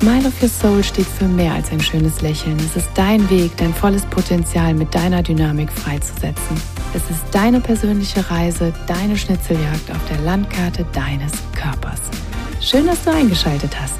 Smile 0.00 0.28
of 0.28 0.40
Your 0.40 0.48
Soul 0.48 0.84
steht 0.84 1.08
für 1.08 1.26
mehr 1.26 1.54
als 1.54 1.72
ein 1.72 1.80
schönes 1.80 2.20
Lächeln. 2.20 2.56
Es 2.60 2.76
ist 2.76 2.88
dein 2.94 3.28
Weg, 3.30 3.56
dein 3.56 3.74
volles 3.74 4.06
Potenzial 4.06 4.72
mit 4.72 4.94
deiner 4.94 5.24
Dynamik 5.24 5.72
freizusetzen. 5.72 6.56
Es 6.94 7.02
ist 7.10 7.24
deine 7.32 7.58
persönliche 7.58 8.30
Reise, 8.30 8.72
deine 8.86 9.16
Schnitzeljagd 9.16 9.90
auf 9.90 10.08
der 10.08 10.20
Landkarte 10.20 10.86
deines 10.92 11.32
Körpers. 11.52 12.00
Schön, 12.60 12.86
dass 12.86 13.02
du 13.02 13.10
eingeschaltet 13.10 13.72
hast. 13.76 13.96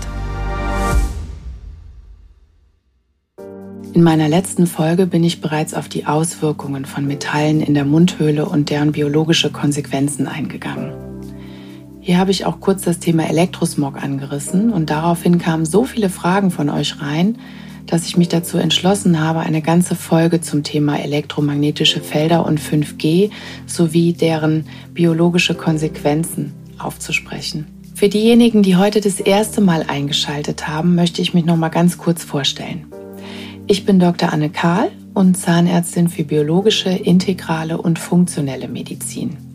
In 3.93 4.05
meiner 4.05 4.29
letzten 4.29 4.69
Folge 4.69 5.07
bin 5.07 5.25
ich 5.25 5.41
bereits 5.41 5.75
auf 5.75 5.89
die 5.89 6.07
Auswirkungen 6.07 6.85
von 6.85 7.09
Metallen 7.09 7.61
in 7.61 7.75
der 7.75 7.85
Mundhöhle 7.85 8.47
und 8.47 8.71
deren 8.71 8.93
biologische 8.93 9.51
Konsequenzen 9.51 10.29
eingegangen. 10.29 11.08
Hier 12.09 12.17
habe 12.17 12.31
ich 12.31 12.47
auch 12.47 12.59
kurz 12.61 12.85
das 12.85 13.01
Thema 13.01 13.29
Elektrosmog 13.29 14.03
angerissen 14.03 14.73
und 14.73 14.89
daraufhin 14.89 15.37
kamen 15.37 15.67
so 15.67 15.85
viele 15.85 16.09
Fragen 16.09 16.51
von 16.51 16.71
euch 16.71 17.03
rein, 17.03 17.37
dass 17.85 18.07
ich 18.07 18.17
mich 18.17 18.31
dazu 18.31 18.57
entschlossen 18.57 19.21
habe, 19.21 19.41
eine 19.41 19.61
ganze 19.61 19.95
Folge 19.95 20.41
zum 20.41 20.63
Thema 20.63 20.99
elektromagnetische 20.99 22.01
Felder 22.01 22.47
und 22.47 22.63
5G 22.63 23.31
sowie 23.67 24.15
deren 24.15 24.65
biologische 24.95 25.55
Konsequenzen 25.55 26.55
aufzusprechen. 26.79 27.67
Für 27.95 28.09
diejenigen, 28.09 28.63
die 28.63 28.77
heute 28.77 29.03
das 29.03 29.21
erste 29.21 29.61
Mal 29.61 29.85
eingeschaltet 29.87 30.67
haben, 30.67 30.95
möchte 30.95 31.21
ich 31.21 31.35
mich 31.35 31.45
noch 31.45 31.59
mal 31.59 31.69
ganz 31.69 31.99
kurz 31.99 32.25
vorstellen. 32.25 32.87
Ich 33.67 33.85
bin 33.85 34.01
Dr. 34.01 34.33
Anne 34.33 34.49
Kahl 34.49 34.91
und 35.13 35.37
Zahnärztin 35.37 36.09
für 36.09 36.25
biologische, 36.25 36.89
integrale 36.89 37.77
und 37.77 37.99
funktionelle 37.99 38.69
Medizin. 38.69 39.48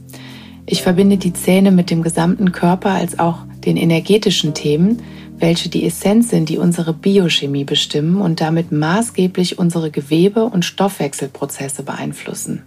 Ich 0.65 0.81
verbinde 0.81 1.17
die 1.17 1.33
Zähne 1.33 1.71
mit 1.71 1.89
dem 1.89 2.03
gesamten 2.03 2.51
Körper 2.51 2.91
als 2.91 3.19
auch 3.19 3.39
den 3.65 3.77
energetischen 3.77 4.53
Themen, 4.53 5.01
welche 5.37 5.69
die 5.69 5.85
Essenz 5.85 6.29
sind, 6.29 6.47
die 6.47 6.57
unsere 6.57 6.93
Biochemie 6.93 7.65
bestimmen 7.65 8.21
und 8.21 8.39
damit 8.39 8.71
maßgeblich 8.71 9.59
unsere 9.59 9.91
Gewebe- 9.91 10.45
und 10.45 10.63
Stoffwechselprozesse 10.63 11.83
beeinflussen. 11.83 12.63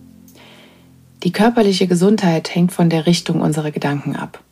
Die 1.22 1.32
körperliche 1.32 1.86
Gesundheit 1.86 2.54
hängt 2.54 2.72
von 2.72 2.90
der 2.90 3.06
Richtung 3.06 3.40
unserer 3.40 3.70
Gedanken 3.70 4.14
ab. 4.14 4.42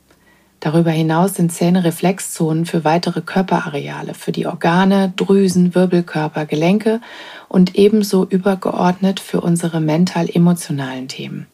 Darüber 0.61 0.91
hinaus 0.91 1.35
sind 1.35 1.53
Zähne 1.53 1.85
Reflexzonen 1.85 2.65
für 2.65 2.85
weitere 2.85 3.21
Körperareale, 3.21 4.15
für 4.15 4.33
die 4.33 4.47
Organe, 4.47 5.13
Drüsen, 5.15 5.75
Wirbelkörper, 5.75 6.47
Gelenke 6.47 7.03
und 7.49 7.77
ebenso 7.77 8.25
übergeordnet 8.25 9.21
für 9.21 9.43
unsere 9.43 9.83
mental-emotionalen 9.83 11.09
Themen. 11.09 11.47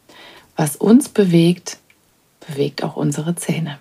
Was 0.55 0.77
uns 0.77 1.09
bewegt, 1.09 1.79
bewegt 2.47 2.83
auch 2.83 2.95
unsere 2.95 3.35
Zähne. 3.35 3.79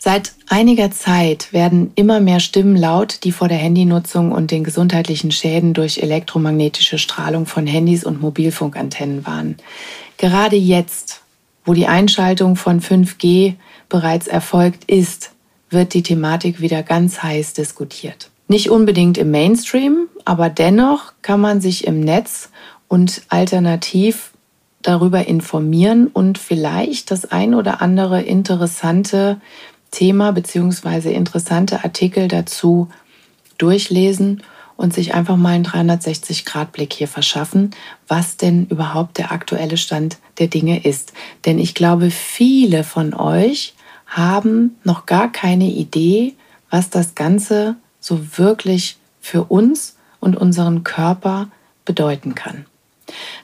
Seit 0.00 0.32
einiger 0.48 0.92
Zeit 0.92 1.52
werden 1.52 1.90
immer 1.96 2.20
mehr 2.20 2.38
Stimmen 2.38 2.76
laut, 2.76 3.24
die 3.24 3.32
vor 3.32 3.48
der 3.48 3.58
Handynutzung 3.58 4.30
und 4.30 4.52
den 4.52 4.62
gesundheitlichen 4.62 5.32
Schäden 5.32 5.74
durch 5.74 5.98
elektromagnetische 5.98 6.98
Strahlung 6.98 7.46
von 7.46 7.66
Handys 7.66 8.04
und 8.04 8.20
Mobilfunkantennen 8.20 9.26
warnen. 9.26 9.56
Gerade 10.16 10.54
jetzt, 10.54 11.22
wo 11.64 11.74
die 11.74 11.88
Einschaltung 11.88 12.54
von 12.54 12.80
5G 12.80 13.54
bereits 13.88 14.28
erfolgt 14.28 14.84
ist, 14.84 15.32
wird 15.68 15.94
die 15.94 16.04
Thematik 16.04 16.60
wieder 16.60 16.84
ganz 16.84 17.22
heiß 17.22 17.54
diskutiert. 17.54 18.30
Nicht 18.46 18.70
unbedingt 18.70 19.18
im 19.18 19.32
Mainstream, 19.32 20.08
aber 20.24 20.48
dennoch 20.48 21.12
kann 21.22 21.40
man 21.40 21.60
sich 21.60 21.86
im 21.86 22.00
Netz 22.00 22.50
und 22.86 23.22
alternativ 23.28 24.27
darüber 24.82 25.26
informieren 25.26 26.06
und 26.06 26.38
vielleicht 26.38 27.10
das 27.10 27.26
ein 27.26 27.54
oder 27.54 27.82
andere 27.82 28.22
interessante 28.22 29.40
Thema 29.90 30.32
bzw. 30.32 31.12
interessante 31.12 31.84
Artikel 31.84 32.28
dazu 32.28 32.88
durchlesen 33.58 34.42
und 34.76 34.94
sich 34.94 35.12
einfach 35.12 35.36
mal 35.36 35.54
einen 35.54 35.66
360-Grad-Blick 35.66 36.92
hier 36.92 37.08
verschaffen, 37.08 37.72
was 38.06 38.36
denn 38.36 38.66
überhaupt 38.66 39.18
der 39.18 39.32
aktuelle 39.32 39.76
Stand 39.76 40.18
der 40.38 40.46
Dinge 40.46 40.84
ist. 40.84 41.12
Denn 41.44 41.58
ich 41.58 41.74
glaube, 41.74 42.10
viele 42.12 42.84
von 42.84 43.12
euch 43.12 43.74
haben 44.06 44.76
noch 44.84 45.04
gar 45.04 45.32
keine 45.32 45.66
Idee, 45.66 46.34
was 46.70 46.90
das 46.90 47.16
Ganze 47.16 47.76
so 47.98 48.38
wirklich 48.38 48.98
für 49.20 49.44
uns 49.44 49.96
und 50.20 50.36
unseren 50.36 50.84
Körper 50.84 51.48
bedeuten 51.84 52.36
kann. 52.36 52.66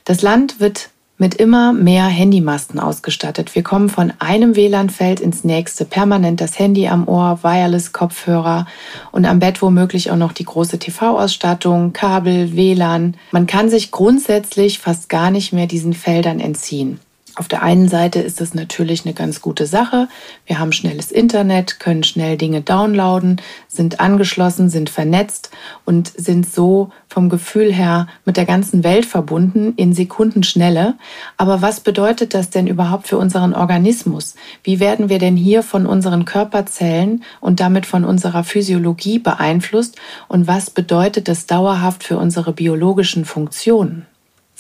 Das 0.05 0.22
Land 0.22 0.61
wird 0.61 0.91
mit 1.16 1.34
immer 1.34 1.72
mehr 1.72 2.06
Handymasten 2.06 2.80
ausgestattet. 2.80 3.54
Wir 3.54 3.62
kommen 3.62 3.88
von 3.88 4.12
einem 4.19 4.56
WLAN-Feld 4.56 5.20
ins 5.20 5.44
nächste, 5.44 5.84
permanent 5.84 6.41
das 6.41 6.58
Handy 6.58 6.88
am 6.88 7.06
Ohr, 7.06 7.38
Wireless-Kopfhörer 7.42 8.66
und 9.12 9.24
am 9.24 9.38
Bett 9.38 9.62
womöglich 9.62 10.10
auch 10.10 10.16
noch 10.16 10.32
die 10.32 10.44
große 10.44 10.78
TV-Ausstattung, 10.78 11.92
Kabel, 11.92 12.56
WLAN. 12.56 13.16
Man 13.30 13.47
kann 13.47 13.70
sich 13.70 13.91
grundsätzlich 13.91 14.80
fast 14.80 15.08
gar 15.08 15.30
nicht 15.30 15.53
mehr 15.53 15.66
diesen 15.66 15.92
Feldern 15.92 16.41
entziehen. 16.41 16.98
Auf 17.37 17.49
der 17.49 17.65
einen 17.65 17.89
Seite 17.89 18.21
ist 18.21 18.41
es 18.41 18.55
natürlich 18.55 19.05
eine 19.05 19.12
ganz 19.12 19.41
gute 19.41 19.67
Sache. 19.67 20.06
Wir 20.47 20.61
haben 20.61 20.71
schnelles 20.71 21.11
Internet, 21.11 21.81
können 21.81 22.05
schnell 22.05 22.37
Dinge 22.37 22.61
downloaden, 22.61 23.41
sind 23.67 23.99
angeschlossen, 23.99 24.71
sind 24.71 24.89
vernetzt 24.89 25.50
und 25.84 26.12
sind 26.17 26.47
so 26.47 26.91
vom 27.09 27.28
Gefühl 27.28 27.72
her 27.72 28.06
mit 28.25 28.37
der 28.37 28.45
ganzen 28.45 28.84
Welt 28.84 29.05
verbunden 29.05 29.72
in 29.75 29.95
Sekundenschnelle. 29.95 30.95
Aber 31.37 31.61
was 31.61 31.81
bedeutet 31.81 32.34
das 32.34 32.50
denn 32.50 32.69
überhaupt 32.69 33.09
für 33.09 33.19
unseren 33.19 33.53
Organismus? 33.53 34.37
Wie 34.62 34.78
werden 34.78 35.09
wir 35.09 35.19
denn 35.19 35.37
hier 35.37 35.65
von 35.65 35.87
unseren 35.87 36.27
Körperzellen 36.27 37.25
und 37.41 37.59
damit 37.59 37.84
von 37.84 38.05
unserer 38.05 38.45
Physiologie 38.45 39.19
beeinflusst? 39.19 39.97
Und 40.28 40.47
was 40.47 40.71
bedeutet 40.71 41.27
das 41.27 41.47
dauerhaft 41.47 42.05
für 42.05 42.16
unsere 42.16 42.53
biologischen 42.53 43.25
Funktionen? 43.25 44.06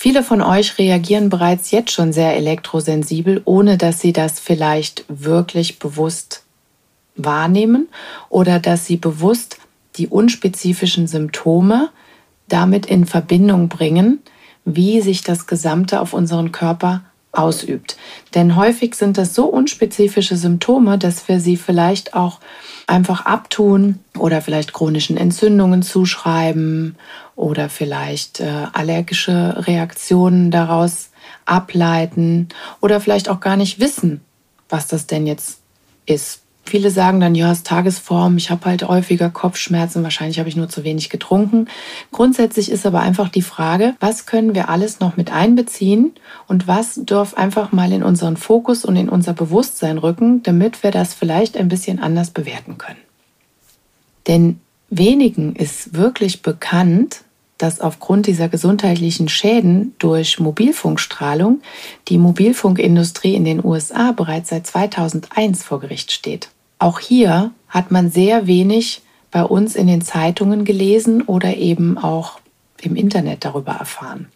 Viele 0.04 0.22
von 0.22 0.42
euch 0.42 0.76
reagieren 0.76 1.30
bereits 1.30 1.70
jetzt 1.70 1.90
schon 1.90 2.12
sehr 2.12 2.36
elektrosensibel, 2.36 3.40
ohne 3.46 3.78
dass 3.78 4.00
sie 4.02 4.12
das 4.12 4.38
vielleicht 4.38 5.06
wirklich 5.08 5.78
bewusst 5.78 6.44
wahrnehmen 7.16 7.88
oder 8.28 8.58
dass 8.58 8.84
sie 8.84 8.98
bewusst 8.98 9.56
die 9.96 10.08
unspezifischen 10.08 11.06
Symptome 11.06 11.88
damit 12.48 12.84
in 12.84 13.06
Verbindung 13.06 13.70
bringen, 13.70 14.18
wie 14.66 15.00
sich 15.00 15.22
das 15.22 15.46
Gesamte 15.46 16.02
auf 16.02 16.12
unseren 16.12 16.52
Körper 16.52 17.00
ausübt. 17.36 17.96
Denn 18.34 18.56
häufig 18.56 18.94
sind 18.94 19.18
das 19.18 19.34
so 19.34 19.46
unspezifische 19.46 20.36
Symptome, 20.36 20.98
dass 20.98 21.28
wir 21.28 21.40
sie 21.40 21.56
vielleicht 21.56 22.14
auch 22.14 22.40
einfach 22.86 23.26
abtun 23.26 24.00
oder 24.18 24.40
vielleicht 24.42 24.72
chronischen 24.72 25.16
Entzündungen 25.16 25.82
zuschreiben 25.82 26.96
oder 27.36 27.68
vielleicht 27.68 28.40
äh, 28.40 28.66
allergische 28.72 29.66
Reaktionen 29.66 30.50
daraus 30.50 31.10
ableiten 31.46 32.48
oder 32.80 33.00
vielleicht 33.00 33.28
auch 33.28 33.40
gar 33.40 33.56
nicht 33.56 33.80
wissen, 33.80 34.20
was 34.68 34.86
das 34.86 35.06
denn 35.06 35.26
jetzt 35.26 35.60
ist. 36.06 36.43
Viele 36.66 36.90
sagen 36.90 37.20
dann, 37.20 37.34
ja, 37.34 37.52
es 37.52 37.58
ist 37.58 37.66
Tagesform, 37.66 38.38
ich 38.38 38.50
habe 38.50 38.64
halt 38.64 38.88
häufiger 38.88 39.28
Kopfschmerzen, 39.28 40.02
wahrscheinlich 40.02 40.38
habe 40.38 40.48
ich 40.48 40.56
nur 40.56 40.68
zu 40.68 40.82
wenig 40.82 41.10
getrunken. 41.10 41.68
Grundsätzlich 42.10 42.70
ist 42.70 42.86
aber 42.86 43.00
einfach 43.00 43.28
die 43.28 43.42
Frage, 43.42 43.94
was 44.00 44.24
können 44.24 44.54
wir 44.54 44.70
alles 44.70 44.98
noch 44.98 45.16
mit 45.16 45.30
einbeziehen 45.30 46.12
und 46.48 46.66
was 46.66 47.00
darf 47.04 47.34
einfach 47.34 47.72
mal 47.72 47.92
in 47.92 48.02
unseren 48.02 48.38
Fokus 48.38 48.84
und 48.84 48.96
in 48.96 49.10
unser 49.10 49.34
Bewusstsein 49.34 49.98
rücken, 49.98 50.42
damit 50.42 50.82
wir 50.82 50.90
das 50.90 51.12
vielleicht 51.12 51.56
ein 51.58 51.68
bisschen 51.68 52.00
anders 52.00 52.30
bewerten 52.30 52.78
können. 52.78 53.00
Denn 54.26 54.58
wenigen 54.88 55.54
ist 55.56 55.94
wirklich 55.94 56.40
bekannt, 56.40 57.24
dass 57.58 57.80
aufgrund 57.80 58.26
dieser 58.26 58.48
gesundheitlichen 58.48 59.28
Schäden 59.28 59.94
durch 59.98 60.40
Mobilfunkstrahlung 60.40 61.60
die 62.08 62.18
Mobilfunkindustrie 62.18 63.34
in 63.34 63.44
den 63.44 63.64
USA 63.64 64.12
bereits 64.12 64.50
seit 64.50 64.66
2001 64.66 65.62
vor 65.62 65.80
Gericht 65.80 66.10
steht. 66.10 66.48
Auch 66.84 67.00
hier 67.00 67.52
hat 67.66 67.90
man 67.90 68.10
sehr 68.10 68.46
wenig 68.46 69.00
bei 69.30 69.42
uns 69.42 69.74
in 69.74 69.86
den 69.86 70.02
Zeitungen 70.02 70.66
gelesen 70.66 71.22
oder 71.22 71.56
eben 71.56 71.96
auch 71.96 72.40
im 72.82 72.94
Internet 72.94 73.46
darüber 73.46 73.72
erfahren. 73.72 74.28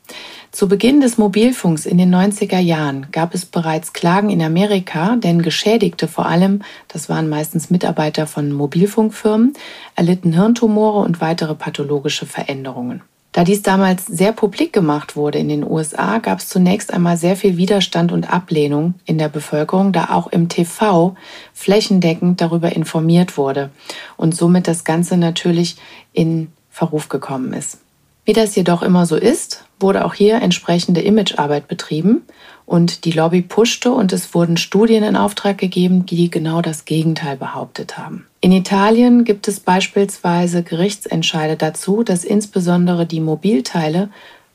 Zu 0.50 0.66
Beginn 0.66 1.02
des 1.02 1.18
Mobilfunks 1.18 1.84
in 1.84 1.98
den 1.98 2.10
90er 2.10 2.58
Jahren 2.58 3.08
gab 3.12 3.34
es 3.34 3.44
bereits 3.44 3.92
Klagen 3.92 4.30
in 4.30 4.40
Amerika, 4.40 5.16
denn 5.16 5.42
Geschädigte 5.42 6.08
vor 6.08 6.24
allem, 6.24 6.62
das 6.88 7.10
waren 7.10 7.28
meistens 7.28 7.68
Mitarbeiter 7.68 8.26
von 8.26 8.50
Mobilfunkfirmen, 8.50 9.52
erlitten 9.94 10.32
Hirntumore 10.32 11.00
und 11.00 11.20
weitere 11.20 11.54
pathologische 11.54 12.24
Veränderungen. 12.24 13.02
Da 13.38 13.44
dies 13.44 13.62
damals 13.62 14.05
sehr 14.05 14.32
publik 14.32 14.73
gemacht 14.73 15.14
wurde 15.14 15.38
in 15.38 15.49
den 15.49 15.62
USA, 15.62 16.19
gab 16.19 16.40
es 16.40 16.49
zunächst 16.49 16.93
einmal 16.93 17.17
sehr 17.17 17.37
viel 17.37 17.56
Widerstand 17.56 18.11
und 18.11 18.29
Ablehnung 18.29 18.94
in 19.05 19.17
der 19.17 19.29
Bevölkerung, 19.29 19.93
da 19.93 20.08
auch 20.11 20.26
im 20.26 20.49
TV 20.49 21.14
flächendeckend 21.55 22.40
darüber 22.40 22.75
informiert 22.75 23.37
wurde 23.37 23.70
und 24.17 24.35
somit 24.35 24.67
das 24.67 24.82
Ganze 24.82 25.17
natürlich 25.17 25.76
in 26.12 26.49
Verruf 26.69 27.08
gekommen 27.08 27.52
ist. 27.52 27.79
Wie 28.25 28.32
das 28.32 28.56
jedoch 28.56 28.82
immer 28.82 29.06
so 29.06 29.14
ist, 29.14 29.64
wurde 29.79 30.05
auch 30.05 30.14
hier 30.14 30.43
entsprechende 30.43 31.00
Imagearbeit 31.00 31.69
betrieben 31.69 32.23
und 32.67 33.05
die 33.05 33.12
Lobby 33.12 33.43
pushte 33.43 33.93
und 33.93 34.12
es 34.12 34.34
wurden 34.34 34.56
Studien 34.56 35.05
in 35.05 35.14
Auftrag 35.14 35.58
gegeben, 35.58 36.06
die 36.06 36.29
genau 36.29 36.61
das 36.61 36.87
Gegenteil 36.87 37.37
behauptet 37.37 37.99
haben. 37.99 38.26
In 38.48 38.54
Italien 38.54 39.24
gibt 39.24 39.46
es 39.46 39.60
beispielsweise 39.60 40.62
Gerichtsentscheide 40.62 41.56
dazu, 41.56 42.02
dass 42.02 42.24
insbesondere 42.24 43.04
die 43.04 43.20
Mobilteile 43.20 44.08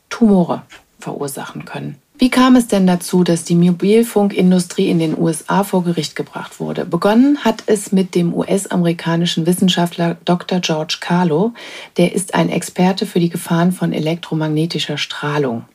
Tumore 0.10 0.64
verursachen 0.98 1.66
können. 1.66 1.98
Wie 2.18 2.32
kam 2.32 2.56
es 2.56 2.66
denn 2.66 2.88
dazu, 2.88 3.24
dass 3.24 3.44
die 3.44 3.54
Mobilfunkindustrie 3.54 4.90
in 4.90 4.98
den 4.98 5.16
USA 5.16 5.64
vor 5.64 5.84
Gericht 5.84 6.16
gebracht 6.16 6.60
wurde? 6.60 6.86
Begonnen 6.86 7.46
hat 7.46 7.66
es 7.68 7.92
mit 7.92 8.16
dem 8.16 8.34
US-amerikanischen 8.34 9.46
Wissenschaftler 9.46 10.18
Dr. 10.26 10.60
George 10.60 10.98
Carlo. 11.00 11.54
Der 11.98 12.16
ist 12.16 12.34
ein 12.34 12.50
Experte 12.50 13.06
für 13.06 13.20
die 13.20 13.30
Gefahren 13.30 13.72
von 13.72 13.94
elektromagnetischer 13.94 14.98
Strahlung. 14.98 15.66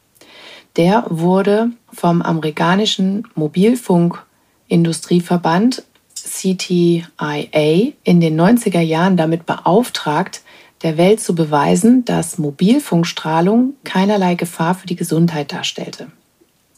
Der 0.77 1.05
wurde 1.09 1.71
vom 1.93 2.21
amerikanischen 2.21 3.29
Mobilfunkindustrieverband 3.37 5.85
CTIA 6.31 7.93
in 8.05 8.21
den 8.21 8.41
90er 8.41 8.81
Jahren 8.81 9.17
damit 9.17 9.47
beauftragt, 9.47 10.43
der 10.83 10.97
Welt 10.97 11.21
zu 11.21 11.35
beweisen, 11.35 12.05
dass 12.05 12.39
Mobilfunkstrahlung 12.39 13.75
keinerlei 13.85 14.35
Gefahr 14.35 14.75
für 14.75 14.87
die 14.87 14.97
Gesundheit 14.97 15.53
darstellte. 15.53 16.09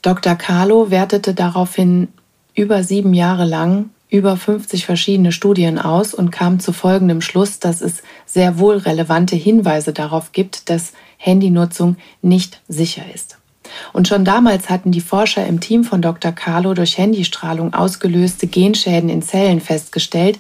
Dr. 0.02 0.34
Carlo 0.34 0.90
wertete 0.90 1.34
daraufhin 1.34 2.08
über 2.54 2.82
sieben 2.82 3.12
Jahre 3.12 3.44
lang 3.44 3.90
über 4.08 4.36
50 4.36 4.86
verschiedene 4.86 5.30
Studien 5.32 5.78
aus 5.78 6.14
und 6.14 6.30
kam 6.30 6.58
zu 6.58 6.72
folgendem 6.72 7.20
Schluss, 7.20 7.60
dass 7.60 7.80
es 7.80 8.02
sehr 8.26 8.58
wohl 8.58 8.76
relevante 8.76 9.36
Hinweise 9.36 9.92
darauf 9.92 10.32
gibt, 10.32 10.68
dass 10.68 10.92
Handynutzung 11.16 11.96
nicht 12.22 12.60
sicher 12.66 13.04
ist. 13.14 13.39
Und 13.92 14.08
schon 14.08 14.24
damals 14.24 14.70
hatten 14.70 14.92
die 14.92 15.00
Forscher 15.00 15.46
im 15.46 15.60
Team 15.60 15.84
von 15.84 16.02
Dr. 16.02 16.32
Carlo 16.32 16.74
durch 16.74 16.98
Handystrahlung 16.98 17.74
ausgelöste 17.74 18.46
Genschäden 18.46 19.08
in 19.08 19.22
Zellen 19.22 19.60
festgestellt, 19.60 20.38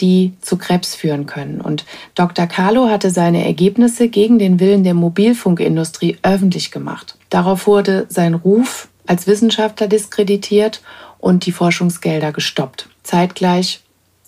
die 0.00 0.32
zu 0.40 0.56
Krebs 0.56 0.94
führen 0.94 1.26
können. 1.26 1.60
Und 1.60 1.84
Dr. 2.14 2.46
Carlo 2.46 2.88
hatte 2.88 3.10
seine 3.10 3.44
Ergebnisse 3.44 4.08
gegen 4.08 4.38
den 4.38 4.60
Willen 4.60 4.84
der 4.84 4.94
Mobilfunkindustrie 4.94 6.18
öffentlich 6.22 6.70
gemacht. 6.70 7.16
Darauf 7.30 7.66
wurde 7.66 8.06
sein 8.08 8.34
Ruf 8.34 8.88
als 9.06 9.26
Wissenschaftler 9.26 9.86
diskreditiert 9.86 10.82
und 11.18 11.46
die 11.46 11.52
Forschungsgelder 11.52 12.32
gestoppt. 12.32 12.88
Zeitgleich 13.02 13.80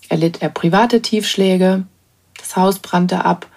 erlitt 0.09 0.41
er 0.41 0.49
private 0.49 1.01
Tiefschläge, 1.01 1.83
das 2.37 2.55
Haus 2.55 2.79
brannte 2.79 3.25
ab 3.25 3.47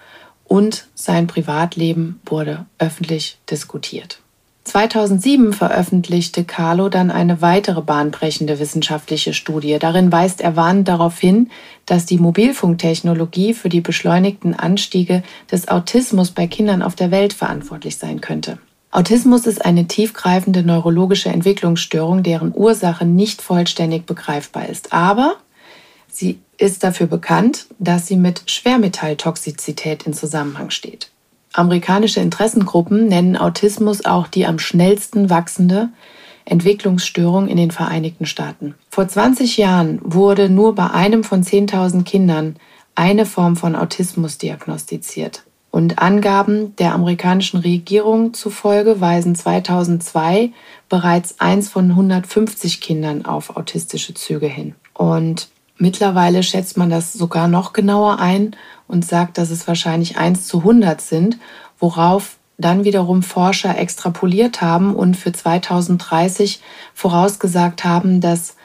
und 0.43 0.87
sein 0.95 1.27
Privatleben 1.27 2.19
wurde 2.25 2.65
öffentlich 2.77 3.37
diskutiert. 3.49 4.20
2007 4.63 5.53
veröffentlichte 5.53 6.43
Carlo 6.43 6.87
dann 6.87 7.09
eine 7.09 7.41
weitere 7.41 7.81
bahnbrechende 7.81 8.59
wissenschaftliche 8.59 9.33
Studie. 9.33 9.77
Darin 9.79 10.11
weist 10.11 10.39
er 10.39 10.55
warnend 10.55 10.87
darauf 10.87 11.19
hin, 11.19 11.49
dass 11.87 12.05
die 12.05 12.19
Mobilfunktechnologie 12.19 13.53
für 13.53 13.69
die 13.69 13.81
beschleunigten 13.81 14.53
Anstiege 14.53 15.23
des 15.51 15.67
Autismus 15.67 16.31
bei 16.31 16.45
Kindern 16.45 16.83
auf 16.83 16.95
der 16.95 17.09
Welt 17.09 17.33
verantwortlich 17.33 17.97
sein 17.97 18.21
könnte. 18.21 18.59
Autismus 18.91 19.47
ist 19.47 19.65
eine 19.65 19.87
tiefgreifende 19.87 20.63
neurologische 20.63 21.29
Entwicklungsstörung, 21.29 22.23
deren 22.23 22.53
Ursache 22.53 23.05
nicht 23.05 23.41
vollständig 23.41 24.05
begreifbar 24.05 24.69
ist. 24.69 24.93
Aber 24.93 25.37
sie 26.07 26.39
ist 26.57 26.83
dafür 26.83 27.07
bekannt, 27.07 27.67
dass 27.79 28.07
sie 28.07 28.17
mit 28.17 28.43
Schwermetalltoxizität 28.45 30.03
in 30.03 30.13
Zusammenhang 30.13 30.69
steht. 30.69 31.09
Amerikanische 31.53 32.19
Interessengruppen 32.21 33.07
nennen 33.07 33.35
Autismus 33.35 34.05
auch 34.05 34.27
die 34.27 34.45
am 34.45 34.59
schnellsten 34.59 35.29
wachsende 35.29 35.89
Entwicklungsstörung 36.45 37.47
in 37.47 37.57
den 37.57 37.71
Vereinigten 37.71 38.25
Staaten. 38.25 38.75
Vor 38.89 39.07
20 39.07 39.57
Jahren 39.57 39.99
wurde 40.03 40.49
nur 40.49 40.75
bei 40.75 40.89
einem 40.89 41.23
von 41.23 41.43
10.000 41.43 42.03
Kindern 42.03 42.55
eine 42.95 43.25
Form 43.25 43.55
von 43.55 43.75
Autismus 43.75 44.37
diagnostiziert. 44.37 45.43
Und 45.71 45.99
Angaben 45.99 46.75
der 46.75 46.93
amerikanischen 46.93 47.61
Regierung 47.61 48.33
zufolge 48.33 48.99
weisen 48.99 49.35
2002 49.35 50.51
bereits 50.89 51.39
eins 51.39 51.69
von 51.69 51.91
150 51.91 52.81
Kindern 52.81 53.25
auf 53.25 53.55
autistische 53.55 54.13
Züge 54.13 54.47
hin. 54.47 54.75
Und 54.93 55.47
mittlerweile 55.77 56.43
schätzt 56.43 56.75
man 56.75 56.89
das 56.89 57.13
sogar 57.13 57.47
noch 57.47 57.71
genauer 57.71 58.19
ein 58.19 58.55
und 58.91 59.05
sagt, 59.05 59.37
dass 59.37 59.49
es 59.49 59.67
wahrscheinlich 59.67 60.17
1 60.17 60.47
zu 60.47 60.59
100 60.59 61.01
sind, 61.01 61.37
worauf 61.79 62.37
dann 62.57 62.83
wiederum 62.83 63.23
Forscher 63.23 63.77
extrapoliert 63.77 64.61
haben 64.61 64.95
und 64.95 65.17
für 65.17 65.31
2030 65.31 66.61
vorausgesagt 66.93 67.83
haben, 67.83 68.21
dass 68.21 68.55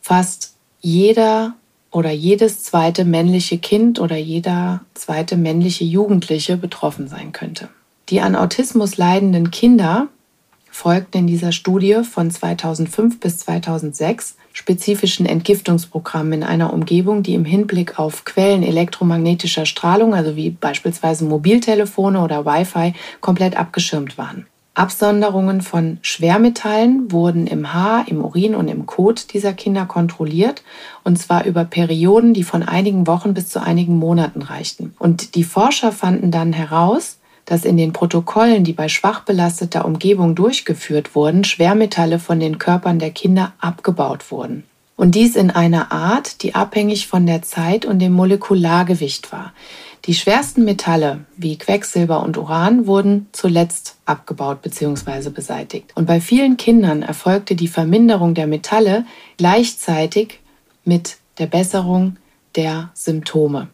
fast 0.00 0.54
jeder 0.80 1.54
oder 1.90 2.10
jedes 2.10 2.62
zweite 2.62 3.04
männliche 3.04 3.58
Kind 3.58 3.98
oder 4.00 4.16
jeder 4.16 4.80
zweite 4.94 5.36
männliche 5.36 5.84
Jugendliche 5.84 6.56
betroffen 6.56 7.08
sein 7.08 7.32
könnte. 7.32 7.68
Die 8.08 8.20
an 8.20 8.36
Autismus 8.36 8.96
leidenden 8.96 9.50
Kinder 9.50 10.08
folgten 10.70 11.18
in 11.18 11.26
dieser 11.26 11.52
Studie 11.52 12.02
von 12.02 12.30
2005 12.30 13.20
bis 13.20 13.38
2006 13.38 14.36
spezifischen 14.54 15.26
Entgiftungsprogrammen 15.26 16.32
in 16.32 16.42
einer 16.44 16.72
Umgebung, 16.72 17.22
die 17.22 17.34
im 17.34 17.44
Hinblick 17.44 17.98
auf 17.98 18.24
Quellen 18.24 18.62
elektromagnetischer 18.62 19.66
Strahlung, 19.66 20.14
also 20.14 20.36
wie 20.36 20.50
beispielsweise 20.50 21.26
Mobiltelefone 21.26 22.20
oder 22.20 22.46
Wi-Fi, 22.46 22.94
komplett 23.20 23.56
abgeschirmt 23.56 24.16
waren. 24.16 24.46
Absonderungen 24.72 25.60
von 25.60 25.98
Schwermetallen 26.02 27.12
wurden 27.12 27.46
im 27.46 27.72
Haar, 27.72 28.08
im 28.08 28.24
Urin 28.24 28.54
und 28.54 28.68
im 28.68 28.86
Kot 28.86 29.32
dieser 29.32 29.52
Kinder 29.52 29.86
kontrolliert, 29.86 30.62
und 31.04 31.16
zwar 31.16 31.44
über 31.44 31.64
Perioden, 31.64 32.32
die 32.32 32.42
von 32.42 32.62
einigen 32.62 33.06
Wochen 33.06 33.34
bis 33.34 33.48
zu 33.48 33.60
einigen 33.60 33.96
Monaten 33.96 34.42
reichten. 34.42 34.94
Und 34.98 35.34
die 35.34 35.44
Forscher 35.44 35.92
fanden 35.92 36.30
dann 36.30 36.52
heraus, 36.52 37.18
dass 37.44 37.64
in 37.64 37.76
den 37.76 37.92
Protokollen, 37.92 38.64
die 38.64 38.72
bei 38.72 38.88
schwach 38.88 39.20
belasteter 39.20 39.84
Umgebung 39.84 40.34
durchgeführt 40.34 41.14
wurden, 41.14 41.44
Schwermetalle 41.44 42.18
von 42.18 42.40
den 42.40 42.58
Körpern 42.58 42.98
der 42.98 43.10
Kinder 43.10 43.52
abgebaut 43.58 44.30
wurden. 44.30 44.64
Und 44.96 45.14
dies 45.14 45.34
in 45.34 45.50
einer 45.50 45.90
Art, 45.90 46.42
die 46.42 46.54
abhängig 46.54 47.08
von 47.08 47.26
der 47.26 47.42
Zeit 47.42 47.84
und 47.84 47.98
dem 47.98 48.12
Molekulargewicht 48.12 49.32
war. 49.32 49.52
Die 50.04 50.14
schwersten 50.14 50.64
Metalle 50.64 51.24
wie 51.36 51.56
Quecksilber 51.56 52.22
und 52.22 52.36
Uran 52.36 52.86
wurden 52.86 53.26
zuletzt 53.32 53.96
abgebaut 54.04 54.60
bzw. 54.62 55.30
beseitigt. 55.30 55.92
Und 55.94 56.06
bei 56.06 56.20
vielen 56.20 56.56
Kindern 56.56 57.02
erfolgte 57.02 57.56
die 57.56 57.68
Verminderung 57.68 58.34
der 58.34 58.46
Metalle 58.46 59.06
gleichzeitig 59.38 60.40
mit 60.84 61.16
der 61.38 61.46
Besserung 61.46 62.16
der 62.54 62.90
Symptome. 62.94 63.68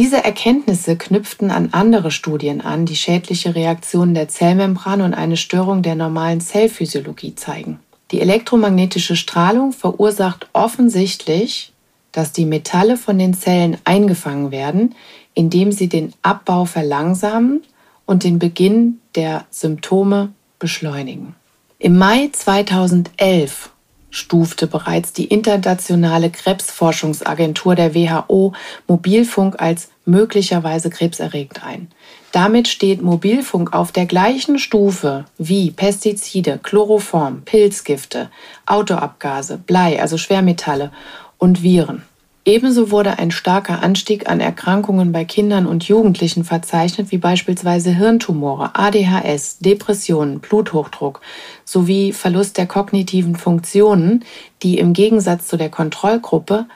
Diese 0.00 0.24
Erkenntnisse 0.24 0.96
knüpften 0.96 1.50
an 1.50 1.68
andere 1.72 2.10
Studien 2.10 2.62
an, 2.62 2.86
die 2.86 2.96
schädliche 2.96 3.54
Reaktionen 3.54 4.14
der 4.14 4.28
Zellmembran 4.28 5.02
und 5.02 5.12
eine 5.12 5.36
Störung 5.36 5.82
der 5.82 5.94
normalen 5.94 6.40
Zellphysiologie 6.40 7.34
zeigen. 7.34 7.80
Die 8.10 8.22
elektromagnetische 8.22 9.14
Strahlung 9.14 9.72
verursacht 9.72 10.48
offensichtlich, 10.54 11.74
dass 12.12 12.32
die 12.32 12.46
Metalle 12.46 12.96
von 12.96 13.18
den 13.18 13.34
Zellen 13.34 13.76
eingefangen 13.84 14.50
werden, 14.50 14.94
indem 15.34 15.70
sie 15.70 15.90
den 15.90 16.14
Abbau 16.22 16.64
verlangsamen 16.64 17.62
und 18.06 18.24
den 18.24 18.38
Beginn 18.38 19.00
der 19.16 19.44
Symptome 19.50 20.32
beschleunigen. 20.58 21.34
Im 21.78 21.98
Mai 21.98 22.30
2011 22.32 23.68
stufte 24.10 24.66
bereits 24.66 25.12
die 25.12 25.26
internationale 25.26 26.30
Krebsforschungsagentur 26.30 27.74
der 27.74 27.94
WHO 27.94 28.52
Mobilfunk 28.86 29.60
als 29.60 29.90
möglicherweise 30.04 30.90
krebserregend 30.90 31.64
ein. 31.64 31.88
Damit 32.32 32.68
steht 32.68 33.02
Mobilfunk 33.02 33.72
auf 33.72 33.92
der 33.92 34.06
gleichen 34.06 34.58
Stufe 34.58 35.24
wie 35.38 35.70
Pestizide, 35.70 36.60
Chloroform, 36.62 37.42
Pilzgifte, 37.42 38.30
Autoabgase, 38.66 39.58
Blei, 39.58 40.00
also 40.00 40.16
Schwermetalle 40.16 40.92
und 41.38 41.62
Viren. 41.62 42.02
Ebenso 42.50 42.90
wurde 42.90 43.20
ein 43.20 43.30
starker 43.30 43.80
Anstieg 43.80 44.28
an 44.28 44.40
Erkrankungen 44.40 45.12
bei 45.12 45.24
Kindern 45.24 45.66
und 45.66 45.84
Jugendlichen 45.84 46.42
verzeichnet, 46.42 47.12
wie 47.12 47.18
beispielsweise 47.18 47.94
Hirntumore, 47.94 48.74
ADHS, 48.74 49.58
Depressionen, 49.60 50.40
Bluthochdruck 50.40 51.20
sowie 51.64 52.12
Verlust 52.12 52.58
der 52.58 52.66
kognitiven 52.66 53.36
Funktionen, 53.36 54.24
die 54.64 54.78
im 54.78 54.94
Gegensatz 54.94 55.46
zu 55.46 55.58
der 55.58 55.68
Kontrollgruppe 55.68 56.66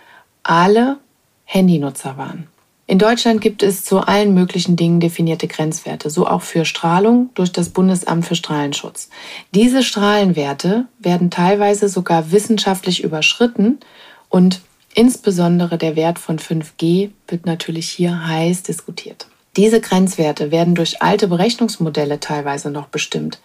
alle 0.45 0.99
Handynutzer 1.45 2.17
waren. 2.17 2.47
In 2.87 3.01
Deutschland 3.01 3.41
gibt 3.41 3.65
es 3.65 3.85
zu 3.85 3.99
allen 3.99 4.33
möglichen 4.33 4.77
Dingen 4.77 5.01
definierte 5.01 5.49
Grenzwerte, 5.49 6.09
so 6.09 6.29
auch 6.29 6.43
für 6.43 6.65
Strahlung 6.65 7.31
durch 7.35 7.51
das 7.51 7.71
Bundesamt 7.71 8.25
für 8.25 8.37
Strahlenschutz. 8.37 9.09
Diese 9.53 9.83
Strahlenwerte 9.83 10.87
werden 11.01 11.33
teilweise 11.33 11.89
sogar 11.89 12.31
wissenschaftlich 12.31 13.03
überschritten 13.03 13.81
und 14.29 14.61
insbesondere 14.95 15.79
der 15.79 15.97
Wert 15.97 16.19
von 16.19 16.39
5G 16.39 17.11
wird 17.29 17.47
natürlich 17.47 17.89
hier 17.89 18.27
heiß 18.27 18.63
diskutiert. 18.63 19.27
Diese 19.57 19.81
Grenzwerte 19.81 20.51
werden 20.51 20.75
durch 20.75 21.01
alte 21.03 21.29
Berechnungsmodelle 21.29 22.19
teilweise 22.19 22.71
noch 22.71 22.89
bestimmt 22.89 23.39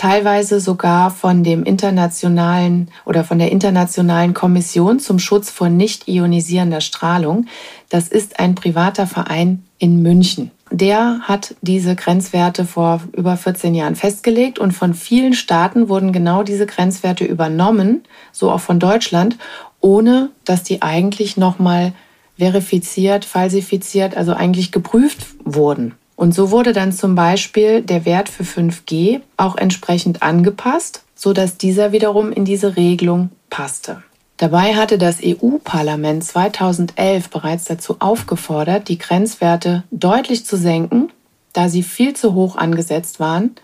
teilweise 0.00 0.60
sogar 0.60 1.10
von 1.10 1.44
dem 1.44 1.62
internationalen 1.64 2.90
oder 3.04 3.22
von 3.22 3.38
der 3.38 3.52
internationalen 3.52 4.32
Kommission 4.32 4.98
zum 4.98 5.18
Schutz 5.18 5.50
vor 5.50 5.68
nicht 5.68 6.08
ionisierender 6.08 6.80
Strahlung. 6.80 7.44
Das 7.90 8.08
ist 8.08 8.40
ein 8.40 8.54
privater 8.54 9.06
Verein 9.06 9.62
in 9.78 10.00
München. 10.00 10.52
Der 10.70 11.18
hat 11.22 11.54
diese 11.60 11.96
Grenzwerte 11.96 12.64
vor 12.64 13.02
über 13.12 13.36
14 13.36 13.74
Jahren 13.74 13.94
festgelegt 13.94 14.58
und 14.58 14.72
von 14.72 14.94
vielen 14.94 15.34
Staaten 15.34 15.90
wurden 15.90 16.12
genau 16.12 16.44
diese 16.44 16.64
Grenzwerte 16.64 17.26
übernommen, 17.26 18.04
so 18.32 18.50
auch 18.50 18.60
von 18.60 18.80
Deutschland, 18.80 19.36
ohne 19.80 20.30
dass 20.44 20.62
die 20.62 20.82
eigentlich 20.82 21.36
nochmal 21.36 21.92
verifiziert, 22.38 23.24
falsifiziert, 23.24 24.16
also 24.16 24.32
eigentlich 24.32 24.72
geprüft 24.72 25.26
wurden. 25.44 25.94
Und 26.16 26.34
so 26.34 26.50
wurde 26.50 26.72
dann 26.72 26.92
zum 26.92 27.14
Beispiel 27.14 27.82
der 27.82 28.04
Wert 28.04 28.28
für 28.28 28.42
5G 28.42 29.20
auch 29.36 29.56
entsprechend 29.56 30.22
angepasst, 30.22 31.02
sodass 31.14 31.56
dieser 31.56 31.92
wiederum 31.92 32.32
in 32.32 32.44
diese 32.44 32.76
Regelung 32.76 33.30
passte. 33.48 34.02
Dabei 34.36 34.74
hatte 34.74 34.96
das 34.96 35.18
EU-Parlament 35.22 36.24
2011 36.24 37.28
bereits 37.28 37.64
dazu 37.64 37.96
aufgefordert, 38.00 38.88
die 38.88 38.96
Grenzwerte 38.96 39.84
deutlich 39.90 40.46
zu 40.46 40.56
senken, 40.56 41.12
da 41.52 41.68
sie 41.68 41.82
viel 41.82 42.14
zu 42.14 42.32
hoch 42.32 42.56
angesetzt 42.56 43.20
waren. 43.20 43.54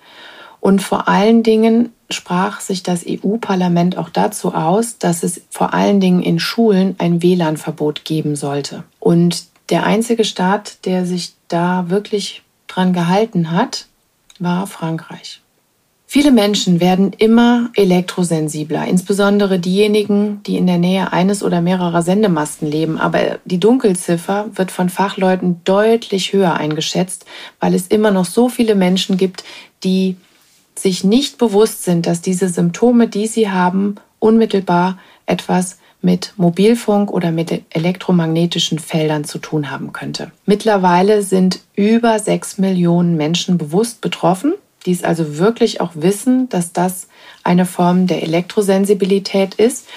Und 0.61 0.82
vor 0.82 1.08
allen 1.08 1.42
Dingen 1.42 1.94
sprach 2.10 2.60
sich 2.60 2.82
das 2.82 3.04
EU-Parlament 3.06 3.98
auch 3.98 4.08
dazu 4.08 4.54
aus, 4.54 4.98
dass 4.98 5.22
es 5.22 5.42
vor 5.50 5.75
allen 5.75 6.00
Dingen 6.00 6.22
in 6.22 6.38
Schulen 6.38 6.94
ein 6.98 7.22
WLAN-Verbot 7.22 8.04
geben 8.04 8.36
sollte. 8.36 8.84
Und 9.00 9.44
der 9.70 9.84
einzige 9.84 10.25
Staat, 10.25 10.84
der 10.84 11.06
sich 11.06 11.34
da 11.48 11.90
wirklich 11.90 12.42
dran 12.68 12.92
gehalten 12.92 13.50
hat, 13.50 13.86
war 14.38 14.66
Frankreich. 14.66 15.40
Viele 16.08 16.30
Menschen 16.30 16.78
werden 16.78 17.12
immer 17.18 17.70
elektrosensibler, 17.75 18.86
insbesondere 18.86 19.58
diejenigen, 19.58 20.40
die 20.44 20.56
in 20.56 20.68
der 20.68 20.78
Nähe 20.78 21.12
eines 21.12 21.42
oder 21.42 21.60
mehrerer 21.60 22.02
Sendemasten 22.02 22.70
leben. 22.70 22.96
Aber 22.96 23.40
die 23.44 23.58
Dunkelziffer 23.58 24.46
wird 24.54 24.70
von 24.70 24.88
Fachleuten 24.88 25.62
deutlich 25.64 26.32
höher 26.32 26.54
eingeschätzt, 26.54 27.26
weil 27.58 27.75
es 27.75 27.88
immer 27.88 28.12
noch 28.12 28.25
so 28.25 28.48
viele 28.48 28.76
Menschen 28.76 29.16
gibt, 29.16 29.42
die 29.82 30.16
sich 30.78 31.04
nicht 31.04 31.38
bewusst 31.38 31.85
sind, 31.85 32.06
dass 32.06 32.21
diese 32.21 32.49
Symptome, 32.49 33.09
die 33.09 33.26
sie 33.26 33.50
haben, 33.50 33.97
unmittelbar 34.18 34.99
etwas 35.26 35.78
mit 36.02 36.35
Mobilfunk 36.37 37.11
oder 37.11 37.33
mit 37.33 37.62
elektromagnetischen 37.71 38.78
Feldern 38.78 39.25
zu 39.25 39.38
tun 39.38 39.71
haben 39.71 39.92
könnte. 39.92 40.30
Mittlerweile 40.45 41.23
sind 41.23 41.61
über 41.75 42.18
sechs 42.18 42.59
Millionen 42.59 43.16
Menschen 43.16 43.59
bewusst 43.59 44.00
betroffen, 44.00 44.54
die 44.85 44.92
es 44.92 45.02
also 45.02 45.38
wirklich 45.38 45.80
auch 45.80 45.92
wissen, 45.95 46.49
dass 46.49 46.73
das 46.73 47.09
eine 47.42 47.66
Form 47.66 48.06
der 48.06 48.23
Elektrosensibilität 48.23 49.54
ist. 49.54 49.88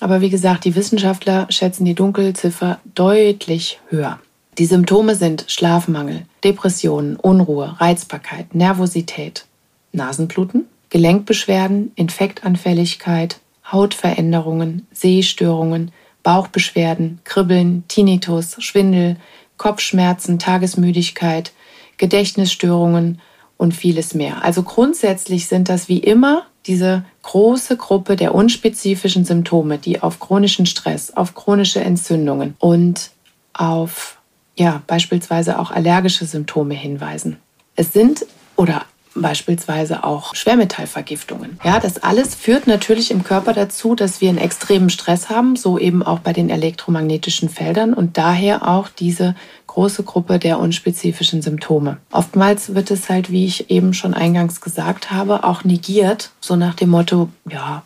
Aber 0.00 0.20
wie 0.20 0.30
gesagt, 0.30 0.64
die 0.64 0.74
Wissenschaftler 0.74 1.46
schätzen 1.48 1.86
die 1.86 1.94
Dunkelziffer 1.94 2.78
deutlich 2.94 3.80
höher. 3.88 4.18
Die 4.58 4.66
Symptome 4.66 5.14
sind 5.14 5.44
Schlafmangel, 5.48 6.22
Depressionen, 6.44 7.16
Unruhe, 7.16 7.76
Reizbarkeit, 7.78 8.54
Nervosität, 8.54 9.46
Nasenbluten, 9.96 10.66
Gelenkbeschwerden, 10.90 11.92
Infektanfälligkeit, 11.96 13.40
Hautveränderungen, 13.70 14.86
Sehstörungen, 14.92 15.90
Bauchbeschwerden, 16.22 17.20
Kribbeln, 17.24 17.84
Tinnitus, 17.88 18.56
Schwindel, 18.62 19.16
Kopfschmerzen, 19.56 20.38
Tagesmüdigkeit, 20.38 21.52
Gedächtnisstörungen 21.98 23.20
und 23.56 23.74
vieles 23.74 24.14
mehr. 24.14 24.44
Also 24.44 24.62
grundsätzlich 24.62 25.48
sind 25.48 25.68
das 25.68 25.88
wie 25.88 25.98
immer 25.98 26.46
diese 26.66 27.04
große 27.22 27.76
Gruppe 27.76 28.16
der 28.16 28.34
unspezifischen 28.34 29.24
Symptome, 29.24 29.78
die 29.78 30.02
auf 30.02 30.20
chronischen 30.20 30.66
Stress, 30.66 31.10
auf 31.16 31.34
chronische 31.34 31.80
Entzündungen 31.80 32.54
und 32.58 33.10
auf 33.52 34.18
ja, 34.58 34.82
beispielsweise 34.86 35.58
auch 35.58 35.70
allergische 35.70 36.24
Symptome 36.24 36.74
hinweisen. 36.74 37.36
Es 37.76 37.92
sind 37.92 38.26
oder 38.56 38.84
beispielsweise 39.16 40.04
auch 40.04 40.34
Schwermetallvergiftungen. 40.34 41.58
Ja, 41.64 41.80
das 41.80 42.02
alles 42.02 42.34
führt 42.34 42.66
natürlich 42.66 43.10
im 43.10 43.24
Körper 43.24 43.52
dazu, 43.52 43.94
dass 43.94 44.20
wir 44.20 44.28
einen 44.28 44.38
extremen 44.38 44.90
Stress 44.90 45.30
haben, 45.30 45.56
so 45.56 45.78
eben 45.78 46.02
auch 46.02 46.20
bei 46.20 46.32
den 46.32 46.50
elektromagnetischen 46.50 47.48
Feldern 47.48 47.94
und 47.94 48.18
daher 48.18 48.68
auch 48.68 48.88
diese 48.88 49.34
große 49.66 50.04
Gruppe 50.04 50.38
der 50.38 50.58
unspezifischen 50.58 51.42
Symptome. 51.42 51.98
Oftmals 52.10 52.74
wird 52.74 52.90
es 52.90 53.08
halt, 53.08 53.30
wie 53.30 53.44
ich 53.44 53.70
eben 53.70 53.92
schon 53.92 54.14
eingangs 54.14 54.60
gesagt 54.60 55.10
habe, 55.10 55.44
auch 55.44 55.64
negiert, 55.64 56.30
so 56.40 56.56
nach 56.56 56.74
dem 56.74 56.90
Motto, 56.90 57.28
ja, 57.50 57.82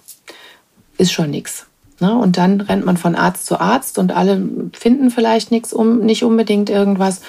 ist 0.98 1.12
schon 1.12 1.30
nichts. 1.30 1.66
Ne? 1.98 2.14
Und 2.14 2.36
dann 2.36 2.60
rennt 2.60 2.84
man 2.84 2.96
von 2.96 3.14
Arzt 3.14 3.46
zu 3.46 3.60
Arzt 3.60 3.98
und 3.98 4.12
alle 4.12 4.42
finden 4.72 5.10
vielleicht 5.10 5.50
nichts, 5.50 5.72
um, 5.72 6.00
nicht 6.00 6.24
unbedingt 6.24 6.70
irgendwas 6.70 7.22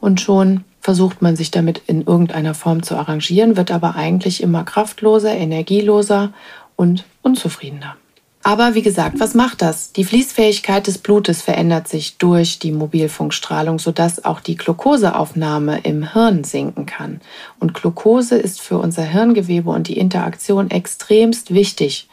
und 0.00 0.20
schon 0.20 0.64
versucht 0.82 1.22
man 1.22 1.36
sich 1.36 1.50
damit 1.50 1.80
in 1.86 2.02
irgendeiner 2.02 2.54
Form 2.54 2.82
zu 2.82 2.96
arrangieren, 2.96 3.56
wird 3.56 3.70
aber 3.70 3.94
eigentlich 3.94 4.42
immer 4.42 4.64
kraftloser, 4.64 5.32
energieloser 5.32 6.32
und 6.76 7.04
unzufriedener. 7.22 7.96
Aber 8.44 8.74
wie 8.74 8.82
gesagt, 8.82 9.20
was 9.20 9.34
macht 9.34 9.62
das? 9.62 9.92
Die 9.92 10.02
Fließfähigkeit 10.02 10.88
des 10.88 10.98
Blutes 10.98 11.42
verändert 11.42 11.86
sich 11.86 12.18
durch 12.18 12.58
die 12.58 12.72
Mobilfunkstrahlung, 12.72 13.78
sodass 13.78 14.24
auch 14.24 14.40
die 14.40 14.56
Glukoseaufnahme 14.56 15.78
im 15.84 16.12
Hirn 16.12 16.42
sinken 16.42 16.84
kann. 16.84 17.20
Und 17.60 17.72
Glucose 17.72 18.36
ist 18.36 18.60
für 18.60 18.78
unser 18.78 19.04
Hirngewebe 19.04 19.70
und 19.70 19.86
die 19.86 19.96
Interaktion 19.96 20.72
extremst 20.72 21.54
wichtig. 21.54 22.08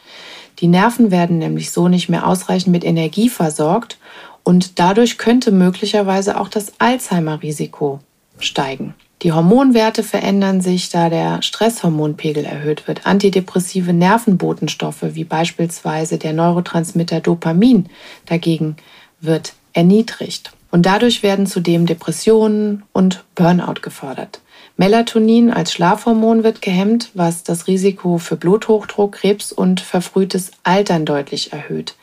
Die 0.60 0.68
Nerven 0.68 1.10
werden 1.10 1.38
nämlich 1.38 1.72
so 1.72 1.88
nicht 1.88 2.08
mehr 2.08 2.24
ausreichend 2.24 2.70
mit 2.70 2.84
Energie 2.84 3.28
versorgt 3.28 3.98
und 4.44 4.78
dadurch 4.78 5.18
könnte 5.18 5.50
möglicherweise 5.50 6.38
auch 6.38 6.48
das 6.48 6.74
Alzheimer-Risiko 6.78 7.98
steigen. 8.44 8.94
Die 9.22 9.32
Hormonwerte 9.32 10.02
verändern 10.02 10.62
sich, 10.62 10.88
da 10.88 11.10
der 11.10 11.42
Stresshormonpegel 11.42 12.44
erhöht 12.44 12.88
wird. 12.88 13.06
Antidepressive 13.06 13.92
Nervenbotenstoffe 13.92 15.02
wie 15.02 15.24
beispielsweise 15.24 16.16
der 16.16 16.32
Neurotransmitter 16.32 17.20
Dopamin 17.20 17.90
dagegen 18.24 18.76
wird 19.20 19.52
erniedrigt. 19.74 20.52
Und 20.70 20.86
dadurch 20.86 21.22
werden 21.22 21.46
zudem 21.46 21.84
Depressionen 21.84 22.84
und 22.92 23.24
Burnout 23.34 23.82
gefördert. 23.82 24.40
Melatonin 24.76 25.50
als 25.50 25.72
Schlafhormon 25.72 26.42
wird 26.42 26.62
gehemmt, 26.62 27.10
was 27.12 27.42
das 27.42 27.66
Risiko 27.66 28.16
für 28.16 28.36
Bluthochdruck, 28.36 29.12
Krebs 29.12 29.52
und 29.52 29.80
verfrühtes 29.80 30.52
Altern 30.62 31.04
deutlich 31.04 31.52
erhöht. 31.52 31.96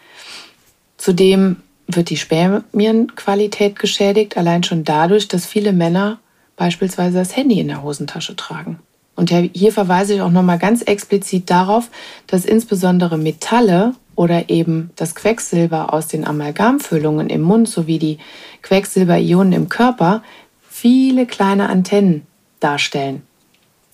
Zudem 0.98 1.63
wird 1.88 2.10
die 2.10 2.17
Spermienqualität 2.17 3.79
geschädigt, 3.79 4.38
allein 4.38 4.63
schon 4.63 4.84
dadurch, 4.84 5.27
dass 5.27 5.46
viele 5.46 5.74
Männer 5.74 6.20
beispielsweise 6.58 7.18
das 7.18 7.36
Handy 7.36 7.60
in 7.60 7.70
der 7.70 7.84
Hosentasche 7.84 8.36
tragen. 8.36 8.80
Und 9.16 9.32
hier 9.32 9.72
verweise 9.72 10.14
ich 10.14 10.22
auch 10.22 10.30
nochmal 10.30 10.60
ganz 10.60 10.84
explizit 10.84 11.50
darauf, 11.50 11.90
dass 12.28 12.46
insbesondere 12.46 13.18
Metalle 13.18 13.96
oder 14.16 14.50
eben 14.50 14.92
das 14.96 15.16
Quecksilber 15.16 15.94
aus 15.94 16.08
den 16.08 16.26
Amalgamfüllungen 16.26 17.30
im 17.30 17.42
Mund 17.42 17.68
sowie 17.68 17.98
die 17.98 18.18
Quecksilberionen 18.62 19.54
im 19.54 19.70
Körper 19.70 20.22
viele 20.70 21.26
kleine 21.26 21.70
Antennen 21.70 22.28
darstellen. 22.60 23.24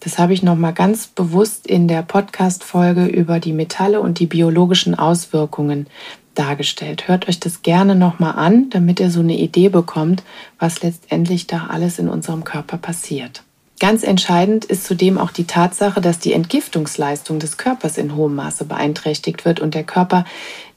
Das 0.02 0.20
habe 0.20 0.34
ich 0.34 0.44
nochmal 0.44 0.74
ganz 0.74 1.08
bewusst 1.08 1.66
in 1.68 1.88
der 1.88 2.02
Podcast-Folge 2.02 3.06
über 3.06 3.40
die 3.40 3.54
Metalle 3.54 4.02
und 4.02 4.20
die 4.20 4.26
biologischen 4.26 4.96
Auswirkungen 4.96 5.88
dargestellt. 6.36 7.08
Hört 7.08 7.28
euch 7.30 7.40
das 7.40 7.62
gerne 7.62 7.96
nochmal 7.96 8.34
an, 8.36 8.70
damit 8.70 9.00
ihr 9.00 9.10
so 9.10 9.20
eine 9.20 9.38
Idee 9.38 9.70
bekommt, 9.70 10.24
was 10.60 10.82
letztendlich 10.82 11.48
da 11.48 11.68
alles 11.70 12.00
in 12.00 12.10
unserem 12.10 12.44
Körper 12.44 12.78
passiert. 12.78 13.44
Ganz 13.80 14.04
entscheidend 14.04 14.66
ist 14.66 14.86
zudem 14.86 15.18
auch 15.18 15.32
die 15.32 15.46
Tatsache, 15.46 16.00
dass 16.00 16.20
die 16.20 16.34
Entgiftungsleistung 16.34 17.40
des 17.40 17.58
Körpers 17.58 17.98
in 17.98 18.16
hohem 18.16 18.36
Maße 18.36 18.66
beeinträchtigt 18.66 19.46
wird 19.46 19.60
und 19.60 19.74
der 19.74 19.84
Körper 19.84 20.26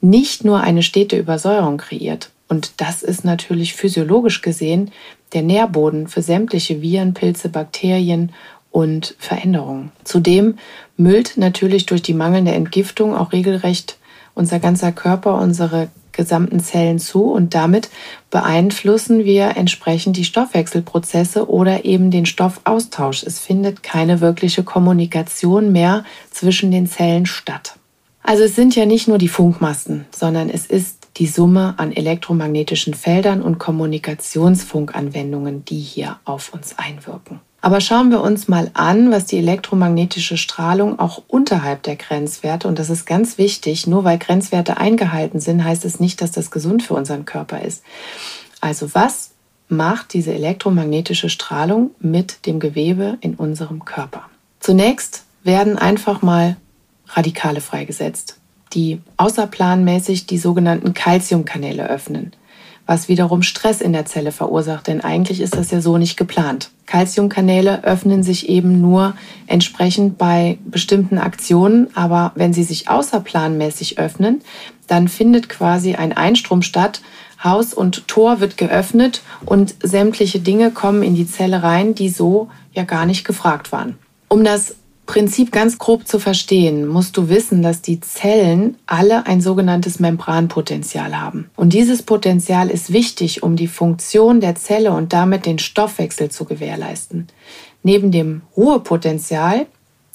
nicht 0.00 0.44
nur 0.44 0.60
eine 0.60 0.82
stete 0.82 1.16
Übersäuerung 1.16 1.76
kreiert. 1.76 2.30
Und 2.48 2.80
das 2.80 3.02
ist 3.02 3.24
natürlich 3.24 3.74
physiologisch 3.74 4.42
gesehen 4.42 4.90
der 5.32 5.42
Nährboden 5.42 6.08
für 6.08 6.22
sämtliche 6.22 6.80
Viren, 6.80 7.14
Pilze, 7.14 7.48
Bakterien 7.48 8.32
und 8.70 9.14
Veränderungen. 9.18 9.92
Zudem 10.04 10.58
müllt 10.96 11.36
natürlich 11.36 11.86
durch 11.86 12.02
die 12.02 12.14
mangelnde 12.14 12.52
Entgiftung 12.52 13.16
auch 13.16 13.32
regelrecht 13.32 13.98
unser 14.36 14.60
ganzer 14.60 14.92
Körper, 14.92 15.40
unsere 15.40 15.88
gesamten 16.12 16.60
Zellen 16.60 17.00
zu 17.00 17.24
und 17.24 17.54
damit 17.54 17.90
beeinflussen 18.30 19.24
wir 19.24 19.56
entsprechend 19.56 20.16
die 20.16 20.24
Stoffwechselprozesse 20.24 21.50
oder 21.50 21.84
eben 21.84 22.10
den 22.10 22.26
Stoffaustausch. 22.26 23.22
Es 23.22 23.40
findet 23.40 23.82
keine 23.82 24.20
wirkliche 24.20 24.62
Kommunikation 24.62 25.72
mehr 25.72 26.04
zwischen 26.30 26.70
den 26.70 26.86
Zellen 26.86 27.26
statt. 27.26 27.76
Also 28.22 28.44
es 28.44 28.56
sind 28.56 28.76
ja 28.76 28.86
nicht 28.86 29.08
nur 29.08 29.18
die 29.18 29.28
Funkmasten, 29.28 30.06
sondern 30.10 30.50
es 30.50 30.66
ist 30.66 31.08
die 31.16 31.26
Summe 31.26 31.74
an 31.76 31.92
elektromagnetischen 31.92 32.94
Feldern 32.94 33.42
und 33.42 33.58
Kommunikationsfunkanwendungen, 33.58 35.64
die 35.64 35.78
hier 35.78 36.18
auf 36.24 36.52
uns 36.52 36.78
einwirken. 36.78 37.40
Aber 37.60 37.80
schauen 37.80 38.10
wir 38.10 38.20
uns 38.20 38.48
mal 38.48 38.70
an, 38.74 39.10
was 39.10 39.26
die 39.26 39.38
elektromagnetische 39.38 40.36
Strahlung 40.36 40.98
auch 40.98 41.22
unterhalb 41.26 41.82
der 41.82 41.96
Grenzwerte, 41.96 42.68
und 42.68 42.78
das 42.78 42.90
ist 42.90 43.06
ganz 43.06 43.38
wichtig, 43.38 43.86
nur 43.86 44.04
weil 44.04 44.18
Grenzwerte 44.18 44.76
eingehalten 44.76 45.40
sind, 45.40 45.64
heißt 45.64 45.84
es 45.84 45.98
nicht, 45.98 46.20
dass 46.20 46.30
das 46.30 46.50
gesund 46.50 46.82
für 46.82 46.94
unseren 46.94 47.24
Körper 47.24 47.62
ist. 47.62 47.82
Also 48.60 48.94
was 48.94 49.30
macht 49.68 50.12
diese 50.12 50.32
elektromagnetische 50.32 51.28
Strahlung 51.28 51.90
mit 51.98 52.46
dem 52.46 52.60
Gewebe 52.60 53.18
in 53.20 53.34
unserem 53.34 53.84
Körper? 53.84 54.28
Zunächst 54.60 55.24
werden 55.42 55.78
einfach 55.78 56.22
mal 56.22 56.56
Radikale 57.08 57.60
freigesetzt, 57.60 58.38
die 58.74 59.00
außerplanmäßig 59.16 60.26
die 60.26 60.38
sogenannten 60.38 60.94
Calciumkanäle 60.94 61.88
öffnen 61.88 62.32
was 62.86 63.08
wiederum 63.08 63.42
Stress 63.42 63.80
in 63.80 63.92
der 63.92 64.06
Zelle 64.06 64.32
verursacht, 64.32 64.86
denn 64.86 65.00
eigentlich 65.00 65.40
ist 65.40 65.56
das 65.56 65.70
ja 65.70 65.80
so 65.80 65.98
nicht 65.98 66.16
geplant. 66.16 66.70
Calciumkanäle 66.86 67.84
öffnen 67.84 68.22
sich 68.22 68.48
eben 68.48 68.80
nur 68.80 69.14
entsprechend 69.46 70.18
bei 70.18 70.58
bestimmten 70.64 71.18
Aktionen, 71.18 71.88
aber 71.94 72.32
wenn 72.36 72.52
sie 72.52 72.62
sich 72.62 72.88
außerplanmäßig 72.88 73.98
öffnen, 73.98 74.42
dann 74.86 75.08
findet 75.08 75.48
quasi 75.48 75.94
ein 75.96 76.12
Einstrom 76.12 76.62
statt, 76.62 77.02
Haus 77.42 77.74
und 77.74 78.08
Tor 78.08 78.40
wird 78.40 78.56
geöffnet 78.56 79.22
und 79.44 79.74
sämtliche 79.82 80.40
Dinge 80.40 80.70
kommen 80.70 81.02
in 81.02 81.14
die 81.14 81.26
Zelle 81.26 81.62
rein, 81.62 81.94
die 81.94 82.08
so 82.08 82.48
ja 82.72 82.84
gar 82.84 83.04
nicht 83.04 83.26
gefragt 83.26 83.72
waren. 83.72 83.98
Um 84.28 84.42
das 84.42 84.76
Prinzip 85.06 85.52
ganz 85.52 85.78
grob 85.78 86.06
zu 86.06 86.18
verstehen, 86.18 86.86
musst 86.86 87.16
du 87.16 87.28
wissen, 87.28 87.62
dass 87.62 87.80
die 87.80 88.00
Zellen 88.00 88.76
alle 88.86 89.26
ein 89.26 89.40
sogenanntes 89.40 90.00
Membranpotenzial 90.00 91.18
haben. 91.18 91.48
Und 91.56 91.72
dieses 91.72 92.02
Potenzial 92.02 92.70
ist 92.70 92.92
wichtig, 92.92 93.42
um 93.42 93.56
die 93.56 93.68
Funktion 93.68 94.40
der 94.40 94.56
Zelle 94.56 94.92
und 94.92 95.12
damit 95.12 95.46
den 95.46 95.58
Stoffwechsel 95.58 96.30
zu 96.30 96.44
gewährleisten. 96.44 97.28
Neben 97.82 98.10
dem 98.10 98.42
Ruhepotenzial 98.56 99.66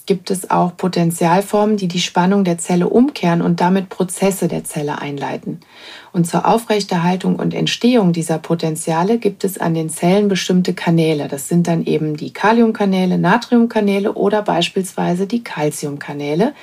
gibt 0.05 0.31
es 0.31 0.49
auch 0.49 0.75
Potentialformen, 0.77 1.77
die 1.77 1.87
die 1.87 2.01
Spannung 2.01 2.43
der 2.43 2.57
Zelle 2.57 2.89
umkehren 2.89 3.41
und 3.41 3.61
damit 3.61 3.89
Prozesse 3.89 4.47
der 4.47 4.63
Zelle 4.63 4.99
einleiten. 4.99 5.59
Und 6.11 6.27
zur 6.27 6.47
Aufrechterhaltung 6.47 7.35
und 7.35 7.53
Entstehung 7.53 8.13
dieser 8.13 8.37
Potenziale 8.37 9.17
gibt 9.17 9.43
es 9.43 9.57
an 9.57 9.73
den 9.73 9.89
Zellen 9.89 10.27
bestimmte 10.27 10.73
Kanäle. 10.73 11.27
Das 11.27 11.47
sind 11.47 11.67
dann 11.67 11.85
eben 11.85 12.17
die 12.17 12.33
Kaliumkanäle, 12.33 13.17
Natriumkanäle 13.17 14.13
oder 14.13 14.41
beispielsweise 14.41 15.27
die 15.27 15.43
Calciumkanäle, 15.43 16.53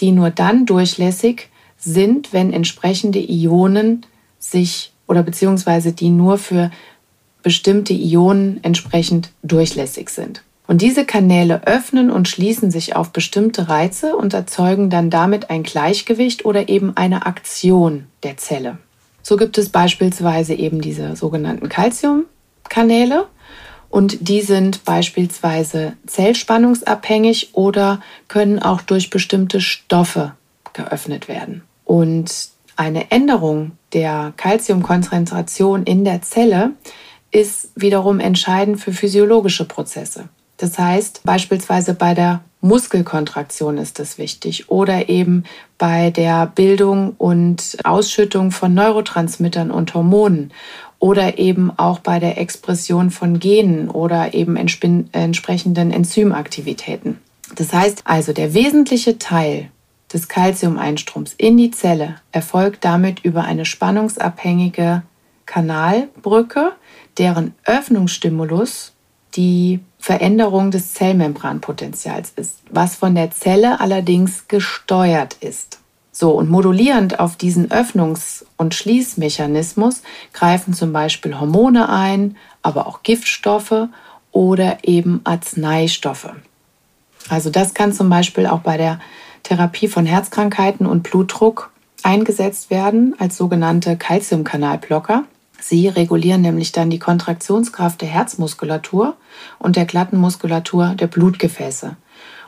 die 0.00 0.12
nur 0.12 0.30
dann 0.30 0.66
durchlässig 0.66 1.48
sind, 1.78 2.32
wenn 2.32 2.52
entsprechende 2.52 3.18
Ionen 3.18 4.04
sich 4.38 4.92
oder 5.06 5.22
beziehungsweise 5.22 5.92
die 5.92 6.10
nur 6.10 6.38
für 6.38 6.70
bestimmte 7.42 7.92
Ionen 7.92 8.58
entsprechend 8.62 9.30
durchlässig 9.42 10.10
sind. 10.10 10.42
Und 10.66 10.82
diese 10.82 11.04
Kanäle 11.04 11.66
öffnen 11.66 12.10
und 12.10 12.28
schließen 12.28 12.70
sich 12.70 12.96
auf 12.96 13.10
bestimmte 13.10 13.68
Reize 13.68 14.16
und 14.16 14.34
erzeugen 14.34 14.90
dann 14.90 15.10
damit 15.10 15.48
ein 15.48 15.62
Gleichgewicht 15.62 16.44
oder 16.44 16.68
eben 16.68 16.96
eine 16.96 17.24
Aktion 17.26 18.06
der 18.24 18.36
Zelle. 18.36 18.78
So 19.22 19.36
gibt 19.36 19.58
es 19.58 19.68
beispielsweise 19.68 20.54
eben 20.54 20.80
diese 20.80 21.16
sogenannten 21.16 21.68
Calciumkanäle 21.68 23.26
und 23.88 24.28
die 24.28 24.42
sind 24.42 24.84
beispielsweise 24.84 25.94
zellspannungsabhängig 26.06 27.50
oder 27.54 28.00
können 28.28 28.60
auch 28.60 28.82
durch 28.82 29.10
bestimmte 29.10 29.60
Stoffe 29.60 30.32
geöffnet 30.72 31.28
werden. 31.28 31.62
Und 31.84 32.50
eine 32.76 33.10
Änderung 33.10 33.72
der 33.92 34.32
Calciumkonzentration 34.36 35.84
in 35.84 36.04
der 36.04 36.22
Zelle 36.22 36.72
ist 37.30 37.70
wiederum 37.74 38.20
entscheidend 38.20 38.80
für 38.80 38.92
physiologische 38.92 39.64
Prozesse. 39.64 40.28
Das 40.56 40.78
heißt, 40.78 41.22
beispielsweise 41.24 41.94
bei 41.94 42.14
der 42.14 42.40
Muskelkontraktion 42.62 43.78
ist 43.78 43.98
das 43.98 44.18
wichtig 44.18 44.70
oder 44.70 45.08
eben 45.08 45.44
bei 45.78 46.10
der 46.10 46.46
Bildung 46.46 47.14
und 47.18 47.76
Ausschüttung 47.84 48.50
von 48.50 48.74
Neurotransmittern 48.74 49.70
und 49.70 49.94
Hormonen 49.94 50.52
oder 50.98 51.38
eben 51.38 51.70
auch 51.76 51.98
bei 51.98 52.18
der 52.18 52.38
Expression 52.38 53.10
von 53.10 53.38
Genen 53.38 53.90
oder 53.90 54.34
eben 54.34 54.56
entsprechenden 54.56 55.90
Enzymaktivitäten. 55.92 57.18
Das 57.54 57.72
heißt 57.72 58.02
also, 58.04 58.32
der 58.32 58.54
wesentliche 58.54 59.18
Teil 59.18 59.70
des 60.12 60.28
Calcium-Einstroms 60.28 61.34
in 61.36 61.56
die 61.58 61.70
Zelle 61.70 62.16
erfolgt 62.32 62.84
damit 62.84 63.20
über 63.20 63.44
eine 63.44 63.66
spannungsabhängige 63.66 65.02
Kanalbrücke, 65.44 66.72
deren 67.18 67.54
Öffnungsstimulus 67.64 68.92
die 69.36 69.80
Veränderung 69.98 70.70
des 70.70 70.94
Zellmembranpotenzials 70.94 72.32
ist, 72.36 72.58
was 72.70 72.96
von 72.96 73.14
der 73.14 73.30
Zelle 73.30 73.80
allerdings 73.80 74.48
gesteuert 74.48 75.34
ist. 75.40 75.78
So, 76.12 76.30
und 76.30 76.48
modulierend 76.48 77.20
auf 77.20 77.36
diesen 77.36 77.68
Öffnungs- 77.68 78.46
und 78.56 78.74
Schließmechanismus 78.74 80.02
greifen 80.32 80.72
zum 80.72 80.92
Beispiel 80.92 81.38
Hormone 81.38 81.90
ein, 81.90 82.36
aber 82.62 82.86
auch 82.86 83.02
Giftstoffe 83.02 83.88
oder 84.32 84.78
eben 84.82 85.20
Arzneistoffe. 85.24 86.34
Also 87.28 87.50
das 87.50 87.74
kann 87.74 87.92
zum 87.92 88.08
Beispiel 88.08 88.46
auch 88.46 88.60
bei 88.60 88.76
der 88.76 88.98
Therapie 89.42 89.88
von 89.88 90.06
Herzkrankheiten 90.06 90.86
und 90.86 91.02
Blutdruck 91.02 91.70
eingesetzt 92.02 92.70
werden 92.70 93.14
als 93.18 93.36
sogenannte 93.36 93.96
Calciumkanalblocker. 93.96 95.24
Sie 95.60 95.88
regulieren 95.88 96.42
nämlich 96.42 96.72
dann 96.72 96.90
die 96.90 96.98
Kontraktionskraft 96.98 98.00
der 98.00 98.08
Herzmuskulatur 98.08 99.16
und 99.58 99.76
der 99.76 99.84
glatten 99.84 100.18
Muskulatur 100.18 100.94
der 100.94 101.06
Blutgefäße. 101.06 101.96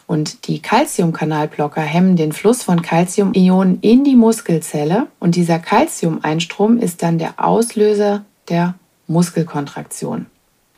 Und 0.06 0.48
die 0.48 0.60
Calciumkanalblocker 0.60 1.82
hemmen 1.82 2.16
den 2.16 2.32
Fluss 2.32 2.62
von 2.62 2.80
Calciumionen 2.80 3.80
in 3.80 4.04
die 4.04 4.16
Muskelzelle 4.16 5.06
und 5.20 5.36
dieser 5.36 5.58
Calciumeinstrom 5.58 6.78
ist 6.78 7.02
dann 7.02 7.18
der 7.18 7.34
Auslöser 7.44 8.24
der 8.48 8.74
Muskelkontraktion. 9.06 10.26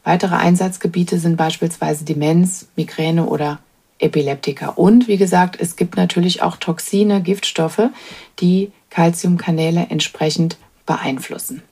Weitere 0.02 0.34
Einsatzgebiete 0.34 1.18
sind 1.18 1.36
beispielsweise 1.36 2.04
Demenz, 2.04 2.68
Migräne 2.74 3.26
oder 3.26 3.60
Epileptika. 4.00 4.70
Und 4.70 5.06
wie 5.08 5.18
gesagt, 5.18 5.56
es 5.60 5.76
gibt 5.76 5.96
natürlich 5.96 6.42
auch 6.42 6.56
Toxine, 6.56 7.22
Giftstoffe, 7.22 7.90
die 8.40 8.72
Calciumkanäle 8.88 9.86
entsprechend 9.90 10.56
beeinflussen. 10.86 11.62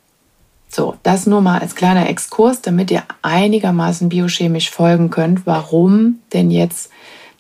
So, 0.69 0.97
das 1.03 1.27
nur 1.27 1.41
mal 1.41 1.61
als 1.61 1.75
kleiner 1.75 2.09
Exkurs, 2.09 2.61
damit 2.61 2.91
ihr 2.91 3.03
einigermaßen 3.23 4.09
biochemisch 4.09 4.71
folgen 4.71 5.11
könnt, 5.11 5.47
warum 5.47 6.19
denn 6.33 6.51
jetzt 6.51 6.91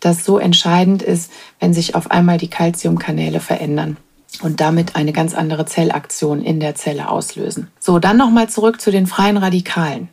das 0.01 0.25
so 0.25 0.38
entscheidend 0.38 1.03
ist, 1.03 1.31
wenn 1.61 1.75
sich 1.75 1.95
auf 1.95 2.11
einmal 2.11 2.38
die 2.38 2.49
Calciumkanäle 2.49 3.41
verändern 3.41 3.97
und 4.43 4.61
damit 4.61 4.97
eine 4.97 5.12
ganz 5.12 5.35
andere 5.35 5.67
Zellaktion 5.67 6.43
in 6.43 6.61
der 6.61 6.75
Zelle 6.75 7.11
auslösen. 7.11 7.71
So, 7.81 7.99
dann 7.99 8.17
nochmal 8.17 8.49
zurück 8.49 8.81
zu 8.81 8.91
den 8.91 9.07
freien 9.07 9.37
Radikalen. 9.37 10.09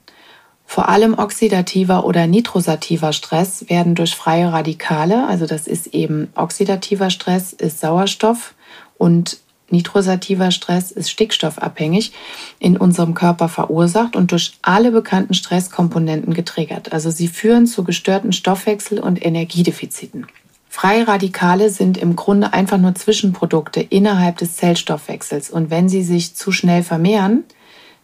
Vor 0.66 0.90
allem 0.90 1.18
oxidativer 1.18 2.06
oder 2.06 2.26
nitrosativer 2.26 3.14
Stress 3.14 3.70
werden 3.70 3.94
durch 3.94 4.16
freie 4.16 4.52
Radikale, 4.52 5.28
also 5.28 5.46
das 5.46 5.68
ist 5.68 5.88
eben 5.88 6.30
oxidativer 6.36 7.12
Stress, 7.12 7.54
ist 7.54 7.80
Sauerstoff 7.80 8.56
und 8.98 9.38
Nitrosativer 9.70 10.52
Stress 10.52 10.92
ist 10.92 11.10
stickstoffabhängig 11.10 12.12
in 12.60 12.78
unserem 12.78 13.14
Körper 13.14 13.50
verursacht 13.50 14.16
und 14.16 14.32
durch 14.32 14.54
alle 14.62 14.92
bekannten 14.92 15.34
Stresskomponenten 15.34 16.34
getriggert. 16.34 16.94
Also 16.94 17.10
sie 17.10 17.28
führen 17.28 17.66
zu 17.66 17.84
gestörten 17.84 18.32
Stoffwechsel- 18.32 19.00
und 19.00 19.26
Energiedefiziten. 19.26 20.28
Freie 20.70 21.08
Radikale 21.08 21.70
sind 21.70 21.98
im 21.98 22.16
Grunde 22.16 22.54
einfach 22.54 22.78
nur 22.78 22.94
Zwischenprodukte 22.96 23.80
innerhalb 23.82 24.38
des 24.38 24.58
Zellstoffwechsels 24.58 25.50
und 25.50 25.70
wenn 25.70 25.88
sie 25.88 26.04
sich 26.04 26.36
zu 26.36 26.52
schnell 26.52 26.84
vermehren, 26.84 27.46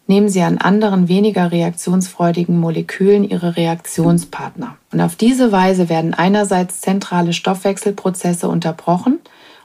nehmen 0.07 0.29
sie 0.29 0.41
an 0.41 0.57
anderen 0.57 1.07
weniger 1.07 1.51
reaktionsfreudigen 1.51 2.59
Molekülen 2.59 3.29
ihre 3.29 3.55
Reaktionspartner. 3.55 4.77
Und 4.91 5.01
auf 5.01 5.15
diese 5.15 5.51
Weise 5.51 5.89
werden 5.89 6.13
einerseits 6.13 6.81
zentrale 6.81 7.33
Stoffwechselprozesse 7.33 8.47
unterbrochen 8.47 9.19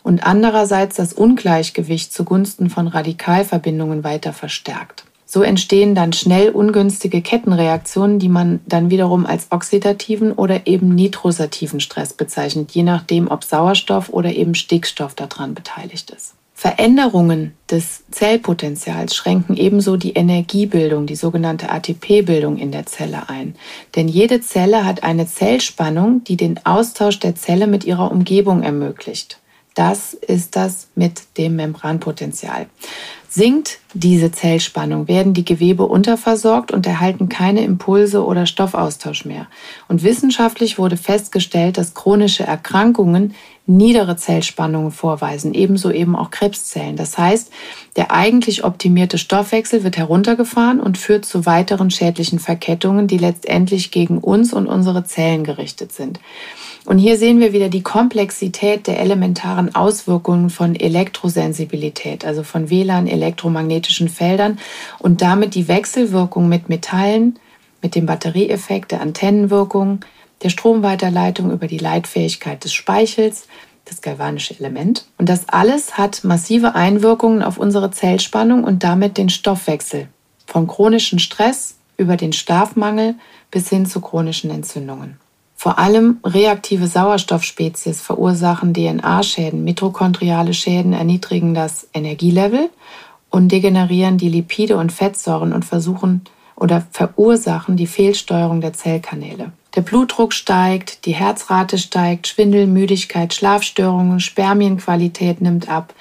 und 0.06 0.24
andererseits 0.24 0.94
das 0.94 1.12
Ungleichgewicht 1.12 2.12
zugunsten 2.12 2.70
von 2.70 2.86
Radikalverbindungen 2.86 4.04
weiter 4.04 4.32
verstärkt. 4.32 5.04
So 5.24 5.42
entstehen 5.42 5.96
dann 5.96 6.12
schnell 6.12 6.50
ungünstige 6.50 7.22
Kettenreaktionen, 7.22 8.20
die 8.20 8.28
man 8.28 8.60
dann 8.66 8.88
wiederum 8.90 9.26
als 9.26 9.48
oxidativen 9.50 10.30
oder 10.30 10.68
eben 10.68 10.94
nitrosativen 10.94 11.80
Stress 11.80 12.12
bezeichnet, 12.12 12.70
je 12.70 12.84
nachdem, 12.84 13.28
ob 13.28 13.42
Sauerstoff 13.42 14.08
oder 14.10 14.32
eben 14.32 14.54
Stickstoff 14.54 15.16
daran 15.16 15.54
beteiligt 15.54 16.12
ist. 16.12 16.34
Veränderungen 16.54 17.54
des 17.68 18.04
Zellpotenzials 18.12 19.16
schränken 19.16 19.56
ebenso 19.56 19.96
die 19.96 20.12
Energiebildung, 20.12 21.06
die 21.06 21.16
sogenannte 21.16 21.68
ATP-Bildung 21.68 22.58
in 22.58 22.70
der 22.70 22.86
Zelle 22.86 23.28
ein. 23.28 23.56
Denn 23.96 24.06
jede 24.06 24.40
Zelle 24.40 24.84
hat 24.84 25.02
eine 25.02 25.26
Zellspannung, 25.26 26.22
die 26.22 26.36
den 26.36 26.64
Austausch 26.64 27.18
der 27.18 27.34
Zelle 27.34 27.66
mit 27.66 27.82
ihrer 27.82 28.12
Umgebung 28.12 28.62
ermöglicht. 28.62 29.40
Das 29.76 30.14
ist 30.14 30.56
das 30.56 30.88
mit 30.94 31.36
dem 31.36 31.56
Membranpotenzial. 31.56 32.66
Sinkt 33.28 33.80
diese 33.92 34.32
Zellspannung, 34.32 35.06
werden 35.06 35.34
die 35.34 35.44
Gewebe 35.44 35.82
unterversorgt 35.82 36.72
und 36.72 36.86
erhalten 36.86 37.28
keine 37.28 37.60
Impulse 37.60 38.24
oder 38.24 38.46
Stoffaustausch 38.46 39.26
mehr. 39.26 39.48
Und 39.86 40.02
wissenschaftlich 40.02 40.78
wurde 40.78 40.96
festgestellt, 40.96 41.76
dass 41.76 41.92
chronische 41.92 42.44
Erkrankungen 42.44 43.34
niedere 43.66 44.16
Zellspannungen 44.16 44.92
vorweisen, 44.92 45.52
ebenso 45.52 45.90
eben 45.90 46.16
auch 46.16 46.30
Krebszellen. 46.30 46.96
Das 46.96 47.18
heißt, 47.18 47.52
der 47.96 48.12
eigentlich 48.12 48.64
optimierte 48.64 49.18
Stoffwechsel 49.18 49.84
wird 49.84 49.98
heruntergefahren 49.98 50.80
und 50.80 50.96
führt 50.96 51.26
zu 51.26 51.44
weiteren 51.44 51.90
schädlichen 51.90 52.38
Verkettungen, 52.38 53.08
die 53.08 53.18
letztendlich 53.18 53.90
gegen 53.90 54.16
uns 54.16 54.54
und 54.54 54.66
unsere 54.68 55.04
Zellen 55.04 55.44
gerichtet 55.44 55.92
sind. 55.92 56.20
Und 56.86 56.98
hier 56.98 57.18
sehen 57.18 57.40
wir 57.40 57.52
wieder 57.52 57.68
die 57.68 57.82
Komplexität 57.82 58.86
der 58.86 59.00
elementaren 59.00 59.74
Auswirkungen 59.74 60.50
von 60.50 60.76
Elektrosensibilität, 60.76 62.24
also 62.24 62.44
von 62.44 62.70
WLAN, 62.70 63.08
elektromagnetischen 63.08 64.08
Feldern 64.08 64.60
und 65.00 65.20
damit 65.20 65.56
die 65.56 65.66
Wechselwirkung 65.66 66.48
mit 66.48 66.68
Metallen, 66.68 67.40
mit 67.82 67.96
dem 67.96 68.06
Batterieeffekt, 68.06 68.92
der 68.92 69.00
Antennenwirkung, 69.00 70.04
der 70.44 70.50
Stromweiterleitung 70.50 71.50
über 71.50 71.66
die 71.66 71.78
Leitfähigkeit 71.78 72.62
des 72.62 72.72
Speichels, 72.72 73.48
das 73.84 74.00
galvanische 74.00 74.54
Element. 74.56 75.06
Und 75.18 75.28
das 75.28 75.48
alles 75.48 75.98
hat 75.98 76.22
massive 76.22 76.76
Einwirkungen 76.76 77.42
auf 77.42 77.58
unsere 77.58 77.90
Zellspannung 77.90 78.62
und 78.62 78.84
damit 78.84 79.18
den 79.18 79.28
Stoffwechsel. 79.28 80.06
Von 80.46 80.68
chronischen 80.68 81.18
Stress 81.18 81.78
über 81.96 82.16
den 82.16 82.32
Schlafmangel 82.32 83.16
bis 83.50 83.70
hin 83.70 83.86
zu 83.86 84.00
chronischen 84.00 84.50
Entzündungen. 84.50 85.18
Vor 85.58 85.78
allem 85.78 86.18
reaktive 86.22 86.86
Sauerstoffspezies 86.86 88.02
verursachen 88.02 88.74
DNA-Schäden, 88.74 89.64
mitochondriale 89.64 90.52
Schäden 90.52 90.92
erniedrigen 90.92 91.54
das 91.54 91.88
Energielevel 91.94 92.68
und 93.30 93.48
degenerieren 93.48 94.18
die 94.18 94.28
Lipide 94.28 94.76
und 94.76 94.92
Fettsäuren 94.92 95.54
und 95.54 95.64
versuchen 95.64 96.22
oder 96.56 96.86
verursachen 96.90 97.76
die 97.76 97.86
Fehlsteuerung 97.86 98.60
der 98.60 98.74
Zellkanäle. 98.74 99.52
Der 99.74 99.80
Blutdruck 99.80 100.34
steigt, 100.34 101.04
die 101.06 101.14
Herzrate 101.14 101.78
steigt, 101.78 102.28
Schwindel, 102.28 102.66
Müdigkeit, 102.66 103.34
Schlafstörungen, 103.34 104.20
Spermienqualität 104.20 105.40
nimmt 105.40 105.68
ab. 105.68 105.94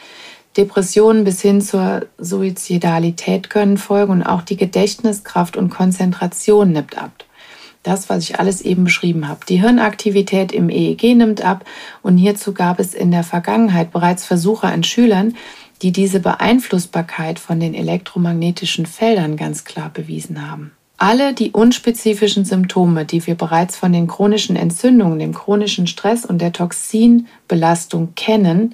Depressionen 0.58 1.24
bis 1.24 1.42
hin 1.42 1.62
zur 1.62 2.06
Suizidalität 2.18 3.50
können 3.50 3.78
folgen 3.78 4.12
und 4.14 4.24
auch 4.24 4.42
die 4.42 4.56
Gedächtniskraft 4.56 5.58
und 5.58 5.70
Konzentration 5.70 6.72
nimmt 6.72 6.98
ab. 6.98 7.26
Das, 7.86 8.10
was 8.10 8.24
ich 8.24 8.40
alles 8.40 8.62
eben 8.62 8.86
beschrieben 8.86 9.28
habe. 9.28 9.46
Die 9.48 9.62
Hirnaktivität 9.62 10.52
im 10.52 10.70
EEG 10.70 11.16
nimmt 11.16 11.46
ab 11.46 11.66
und 12.02 12.18
hierzu 12.18 12.52
gab 12.52 12.80
es 12.80 12.96
in 12.96 13.12
der 13.12 13.24
Vergangenheit 13.24 13.92
bereits 13.92 14.26
Versuche 14.26 14.66
an 14.66 14.84
Schülern, 14.84 15.36
die 15.84 15.92
diese 15.92 16.20
Beeinflussbarkeit 16.20 17.38
von 17.38 17.60
den 17.60 17.76
elektromagnetischen 17.76 18.88
Feldern 18.88 19.38
ganz 19.38 19.66
klar 19.66 19.92
bewiesen 19.94 20.50
haben. 20.50 20.72
Alle 20.98 21.36
die 21.36 21.52
unspezifischen 21.52 22.44
Symptome, 22.44 23.06
die 23.06 23.28
wir 23.28 23.36
bereits 23.36 23.78
von 23.78 23.94
den 23.94 24.08
chronischen 24.08 24.56
Entzündungen, 24.56 25.20
dem 25.20 25.36
chronischen 25.36 25.86
Stress 25.86 26.26
und 26.26 26.40
der 26.40 26.54
Toxinbelastung 26.54 28.16
kennen, 28.16 28.74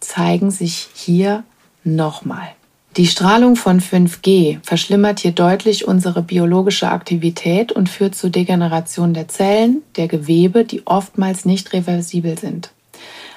zeigen 0.00 0.50
sich 0.50 0.88
hier 0.94 1.44
nochmal. 1.84 2.48
Die 2.96 3.06
Strahlung 3.06 3.56
von 3.56 3.78
5G 3.78 4.58
verschlimmert 4.62 5.20
hier 5.20 5.32
deutlich 5.32 5.86
unsere 5.86 6.22
biologische 6.22 6.90
Aktivität 6.90 7.70
und 7.70 7.90
führt 7.90 8.14
zur 8.14 8.30
Degeneration 8.30 9.12
der 9.12 9.28
Zellen, 9.28 9.82
der 9.96 10.08
Gewebe, 10.08 10.64
die 10.64 10.86
oftmals 10.86 11.44
nicht 11.44 11.74
reversibel 11.74 12.38
sind. 12.38 12.70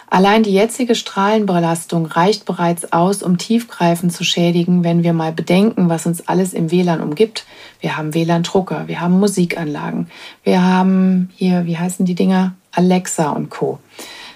Allein 0.10 0.43
die 0.43 0.54
jetzige 0.54 0.95
Strahlenbelastung 0.95 2.06
reicht 2.06 2.45
bereits 2.45 2.93
aus, 2.93 3.22
um 3.22 3.38
tiefgreifend 3.38 4.13
zu 4.13 4.24
schädigen, 4.24 4.86
wenn 4.86 5.04
wir 5.04 5.12
mal 5.12 5.34
bedenken, 5.34 5.89
was 5.89 6.06
uns 6.06 6.26
alles 6.30 6.54
im 6.54 6.72
WLAN 6.72 7.02
umgibt. 7.02 7.45
Wir 7.82 7.98
haben 7.98 8.13
WLAN-Drucker, 8.13 8.88
wir 8.88 9.02
haben 9.02 9.19
Musikanlagen, 9.19 10.10
wir 10.45 10.63
haben 10.63 11.32
hier, 11.36 11.65
wie 11.65 11.78
heißen 11.78 12.06
die 12.06 12.15
Dinger? 12.15 12.56
Alexa 12.72 13.32
und 13.32 13.50
Co. 13.50 13.80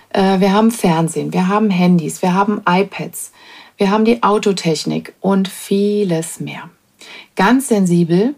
Äh, 0.09 0.41
wir 0.41 0.51
haben 0.51 0.69
Fernsehen, 0.69 1.31
wir 1.31 1.47
haben 1.47 1.69
Handys, 1.69 2.21
wir 2.21 2.33
haben 2.33 2.61
iPads. 2.67 3.31
Wir 3.77 3.89
haben 3.89 4.05
die 4.05 4.21
Autotechnik 4.21 5.13
und 5.19 5.47
vieles 5.47 6.39
mehr. 6.39 6.69
Ganz 7.35 7.69
sensibel 7.69 8.35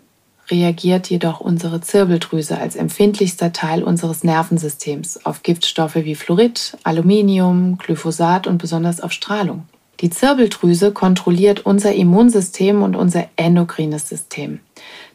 reagiert 0.50 1.10
jedoch 1.10 1.40
unsere 1.40 1.82
Zirbeldrüse 1.82 2.58
als 2.58 2.76
empfindlichster 2.76 3.52
Teil 3.52 3.84
unseres 3.84 4.24
Nervensystems 4.24 5.26
auf 5.26 5.44
Giftstoffe 5.44 5.96
wie 5.96 6.16
Fluorid, 6.16 6.78
Aluminium, 6.84 7.78
Glyphosat 7.78 8.48
und 8.48 8.60
besonders 8.60 9.02
auf 9.02 9.12
Strahlung. 9.12 9.64
Die 10.02 10.10
Zirbeldrüse 10.10 10.92
kontrolliert 10.92 11.66
unser 11.66 11.94
Immunsystem 11.94 12.84
und 12.84 12.96
unser 12.96 13.28
endokrines 13.38 14.10
System. 14.10 14.60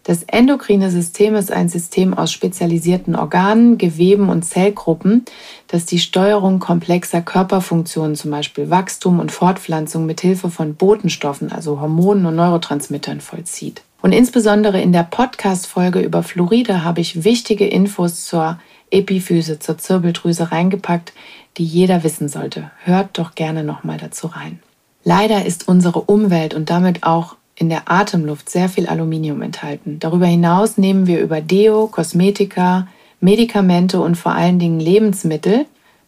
Das 0.05 0.23
endokrine 0.23 0.91
System 0.91 1.35
ist 1.35 1.53
ein 1.53 1.69
System 1.69 2.15
aus 2.15 2.33
spezialisierten 2.33 3.15
Organen, 3.15 3.77
Geweben 3.77 4.31
und 4.31 4.43
Zellgruppen, 4.43 5.27
das 5.71 5.87
die 5.87 6.01
Steuerung 6.01 6.59
komplexer 6.59 7.23
Körperfunktionen, 7.23 8.17
zum 8.17 8.33
Beispiel 8.33 8.71
Wachstum 8.71 9.21
und 9.21 9.31
Fortpflanzung, 9.31 10.05
mit 10.05 10.21
Hilfe 10.21 10.51
von 10.51 10.75
Botenstoffen, 10.75 11.53
also 11.53 11.81
Hormonen 11.81 12.27
und 12.27 12.35
Neurotransmittern 12.35 13.21
vollzieht. 13.21 13.83
Und 14.03 14.13
insbesondere 14.13 14.81
in 14.81 14.93
der 14.93 15.05
Podcast-Folge 15.05 16.01
über 16.01 16.23
Fluoride 16.25 16.83
habe 16.83 17.01
ich 17.01 17.23
wichtige 17.23 17.67
Infos 17.67 18.25
zur 18.25 18.59
Epiphyse, 18.91 19.61
zur 19.61 19.79
Zirbeldrüse 19.79 20.51
reingepackt, 20.51 21.13
die 21.57 21.65
jeder 21.65 22.03
wissen 22.03 22.29
sollte. 22.29 22.73
Hört 22.83 23.19
doch 23.19 23.37
gerne 23.37 23.63
nochmal 23.63 23.99
dazu 23.99 24.27
rein. 24.27 24.61
Leider 25.05 25.47
ist 25.47 25.69
unsere 25.69 26.01
Umwelt 26.01 26.53
und 26.53 26.69
damit 26.69 27.05
auch 27.05 27.37
in 27.55 27.69
der 27.69 27.91
Atemluft 27.91 28.49
sehr 28.49 28.69
viel 28.69 28.87
Aluminium 28.87 29.43
enthalten. 29.43 29.99
Darüber 30.01 30.27
hinaus 30.27 30.79
nehmen 30.79 31.07
wir 31.07 31.21
über 31.21 31.41
Deo, 31.41 31.87
Kosmetika, 31.87 32.89
Medikamente 33.21 34.01
und 34.01 34.17
vor 34.17 34.33
allen 34.33 34.59
Dingen 34.59 34.81
Lebensmittel, 34.81 35.67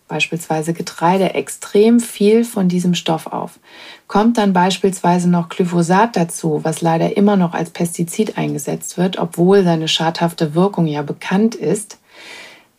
beispielsweise 0.09 0.75
Getreide, 0.75 1.35
extrem 1.35 2.01
viel 2.01 2.45
von 2.45 2.69
diesem 2.69 2.95
Stoff 2.95 3.27
auf. 3.27 3.59
Kommt 4.09 4.37
dann 4.37 4.53
beispielsweise 4.53 5.31
noch 5.31 5.49
Glyphosat 5.49 6.17
dazu, 6.17 6.61
was 6.63 6.83
leider 6.83 7.17
immer 7.17 7.37
noch 7.37 7.55
als 7.55 7.71
Pestizid 7.71 8.37
eingesetzt 8.37 8.99
wird, 8.99 9.19
obwohl 9.19 9.65
seine 9.65 9.89
schadhafte 9.89 10.55
Wirkung 10.55 10.87
ja 10.87 11.03
bekannt 11.03 11.55
ist, 11.55 11.99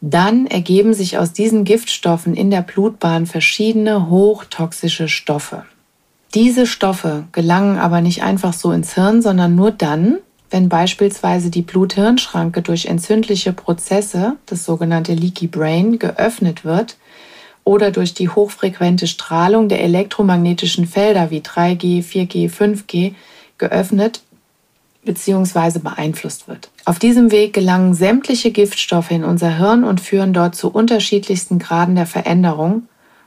dann 0.06 0.48
ergeben 0.48 0.94
sich 0.94 1.18
aus 1.18 1.32
diesen 1.32 1.64
Giftstoffen 1.64 2.36
in 2.36 2.52
der 2.52 2.62
Blutbahn 2.62 3.26
verschiedene 3.26 4.10
hochtoxische 4.10 5.08
Stoffe. 5.08 5.64
Diese 6.34 6.68
Stoffe 6.68 7.24
gelangen 7.32 7.78
aber 7.78 8.02
nicht 8.02 8.22
einfach 8.22 8.54
so 8.54 8.72
ins 8.72 8.96
Hirn, 8.96 9.22
sondern 9.22 9.56
nur 9.56 9.72
dann, 9.72 10.18
wenn 10.54 10.70
beispielsweise 10.70 11.50
die 11.50 11.64
Blut-Hirn-Schranke 11.64 12.62
durch 12.62 12.86
entzündliche 12.86 13.54
Prozesse, 13.54 14.38
das 14.46 14.64
sogenannte 14.64 15.16
Leaky 15.16 15.48
Brain, 15.48 15.98
geöffnet 15.98 16.64
wird 16.64 16.96
oder 17.64 17.90
durch 17.90 18.14
die 18.14 18.30
hochfrequente 18.30 19.08
Strahlung 19.08 19.68
der 19.68 19.82
elektromagnetischen 19.82 20.86
Felder 20.86 21.32
wie 21.32 21.40
3G, 21.40 22.04
4G, 22.04 22.52
5G 22.52 23.16
geöffnet 23.58 24.22
bzw. 25.04 25.80
beeinflusst 25.80 26.48
wird. 26.48 26.70
Auf 26.86 27.00
diesem 27.00 27.32
Weg 27.32 27.54
gelangen 27.54 27.96
sämtliche 27.96 28.52
Giftstoffe 28.52 29.10
in 29.10 29.24
unser 29.24 29.58
Hirn 29.58 29.84
und 29.84 30.02
führen 30.02 30.34
dort 30.34 30.54
zu 30.54 30.70
unterschiedlichsten 30.70 31.58
Graden 31.58 31.96
der 31.96 32.06
Veränderung 32.06 32.84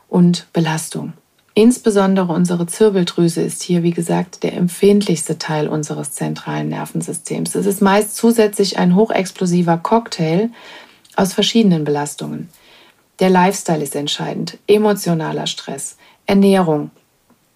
und 0.09 0.47
Belastung. 0.53 1.13
Insbesondere 1.59 2.35
unsere 2.35 2.67
Zirbeldrüse 2.67 3.41
ist 3.41 3.63
hier, 3.63 3.83
wie 3.83 3.93
gesagt, 3.93 4.43
der 4.43 4.53
empfindlichste 4.53 5.39
Teil 5.39 5.69
unseres 5.69 6.13
zentralen 6.13 6.69
Nervensystems. 6.69 7.55
Es 7.55 7.65
ist 7.65 7.81
meist 7.81 8.15
zusätzlich 8.15 8.79
ein 8.79 8.95
hochexplosiver 8.95 9.79
Cocktail 9.79 10.51
aus 11.17 11.33
verschiedenen 11.33 11.85
Belastungen. 11.85 12.51
Der 13.21 13.31
Lifestyle 13.31 13.83
ist 13.83 13.97
entscheidend, 13.97 14.59
emotionaler 14.67 15.47
Stress, 15.47 15.97
Ernährung. 16.27 16.91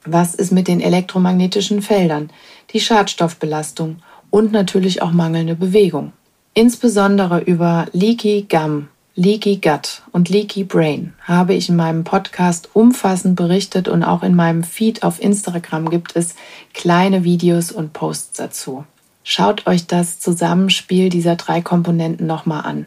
Was 0.07 0.35
ist 0.35 0.51
mit 0.51 0.67
den 0.67 0.81
elektromagnetischen 0.81 1.83
Feldern, 1.83 2.31
die 2.71 2.81
Schadstoffbelastung 2.81 3.97
und 4.31 4.51
natürlich 4.51 5.03
auch 5.03 5.13
mangelnde 5.13 5.57
Bewegung. 5.57 6.15
Insbesondere 6.55 7.41
über 7.41 7.85
Leaky 7.93 8.47
Gum 8.49 8.89
Leaky 9.17 9.57
Gut 9.57 10.03
und 10.13 10.29
Leaky 10.29 10.63
Brain 10.63 11.15
habe 11.23 11.53
ich 11.55 11.69
in 11.69 11.75
meinem 11.75 12.05
Podcast 12.05 12.71
umfassend 12.75 13.35
berichtet 13.35 13.89
und 13.89 14.05
auch 14.05 14.23
in 14.23 14.37
meinem 14.37 14.63
Feed 14.63 15.03
auf 15.03 15.21
Instagram 15.21 15.91
gibt 15.91 16.15
es 16.15 16.37
kleine 16.75 17.25
Videos 17.25 17.73
und 17.73 17.93
Posts 17.93 18.37
dazu. 18.37 18.85
Schaut 19.25 19.67
euch 19.67 19.89
das 19.89 20.21
Zusammenspiel 20.21 21.09
dieser 21.09 21.35
drei 21.35 21.61
Komponenten 21.61 22.29
nochmal 22.29 22.65
an. 22.65 22.87